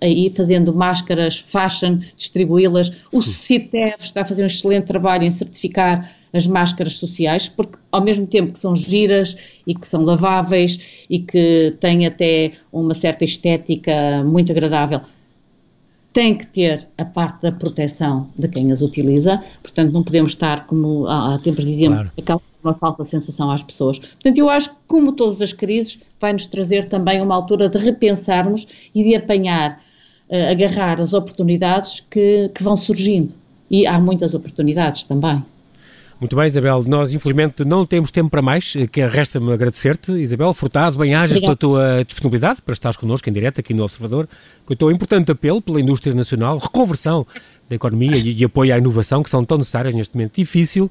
aí 0.00 0.32
fazendo 0.34 0.74
máscaras 0.74 1.38
fashion, 1.38 1.98
distribuí-las. 2.16 2.96
O 3.12 3.22
CITEV 3.22 3.96
está 4.00 4.22
a 4.22 4.24
fazer 4.24 4.42
um 4.42 4.46
excelente 4.46 4.86
trabalho 4.86 5.24
em 5.24 5.30
certificar 5.30 6.10
as 6.32 6.46
máscaras 6.46 6.94
sociais, 6.94 7.48
porque 7.48 7.76
ao 7.90 8.02
mesmo 8.02 8.26
tempo 8.26 8.52
que 8.52 8.58
são 8.58 8.74
giras 8.74 9.36
e 9.66 9.74
que 9.74 9.86
são 9.86 10.04
laváveis 10.04 11.04
e 11.08 11.18
que 11.18 11.76
têm 11.80 12.06
até 12.06 12.52
uma 12.72 12.94
certa 12.94 13.24
estética 13.24 14.22
muito 14.24 14.52
agradável, 14.52 15.00
tem 16.12 16.36
que 16.36 16.46
ter 16.46 16.88
a 16.96 17.04
parte 17.04 17.42
da 17.42 17.52
proteção 17.52 18.28
de 18.36 18.48
quem 18.48 18.72
as 18.72 18.80
utiliza, 18.80 19.42
portanto 19.62 19.92
não 19.92 20.02
podemos 20.02 20.32
estar, 20.32 20.66
como 20.66 21.06
há, 21.06 21.38
tempos 21.38 21.64
dizíamos, 21.64 22.10
claro. 22.24 22.42
Uma 22.62 22.74
falsa 22.74 23.04
sensação 23.04 23.50
às 23.50 23.62
pessoas. 23.62 23.98
Portanto, 23.98 24.38
eu 24.38 24.48
acho 24.48 24.70
que, 24.70 24.76
como 24.86 25.12
todas 25.12 25.40
as 25.40 25.52
crises, 25.52 26.00
vai-nos 26.20 26.46
trazer 26.46 26.88
também 26.88 27.20
uma 27.20 27.34
altura 27.34 27.68
de 27.68 27.78
repensarmos 27.78 28.66
e 28.94 29.02
de 29.02 29.16
apanhar, 29.16 29.80
uh, 30.28 30.50
agarrar 30.50 31.00
as 31.00 31.12
oportunidades 31.12 32.00
que, 32.10 32.50
que 32.54 32.62
vão 32.62 32.76
surgindo. 32.76 33.34
E 33.70 33.86
há 33.86 33.98
muitas 33.98 34.34
oportunidades 34.34 35.04
também. 35.04 35.42
Muito 36.20 36.36
bem, 36.36 36.46
Isabel. 36.46 36.84
Nós, 36.86 37.14
infelizmente, 37.14 37.64
não 37.64 37.86
temos 37.86 38.10
tempo 38.10 38.28
para 38.28 38.42
mais, 38.42 38.74
eh, 38.76 38.86
que 38.86 39.02
resta-me 39.06 39.50
agradecer-te, 39.54 40.12
Isabel 40.12 40.52
Furtado, 40.52 40.98
bem-ajas 40.98 41.40
pela 41.40 41.56
tua 41.56 42.04
disponibilidade 42.04 42.60
para 42.60 42.74
estares 42.74 42.98
connosco 42.98 43.30
em 43.30 43.32
direto 43.32 43.60
aqui 43.60 43.72
no 43.72 43.82
Observador, 43.84 44.28
com 44.66 44.74
o 44.74 44.76
teu 44.76 44.90
importante 44.90 45.32
apelo 45.32 45.62
pela 45.62 45.80
indústria 45.80 46.14
nacional, 46.14 46.58
reconversão 46.58 47.26
da 47.70 47.76
economia 47.76 48.18
e, 48.18 48.36
e 48.36 48.44
apoio 48.44 48.74
à 48.74 48.76
inovação, 48.76 49.22
que 49.22 49.30
são 49.30 49.42
tão 49.46 49.56
necessárias 49.56 49.94
neste 49.94 50.14
momento 50.14 50.34
difícil, 50.36 50.90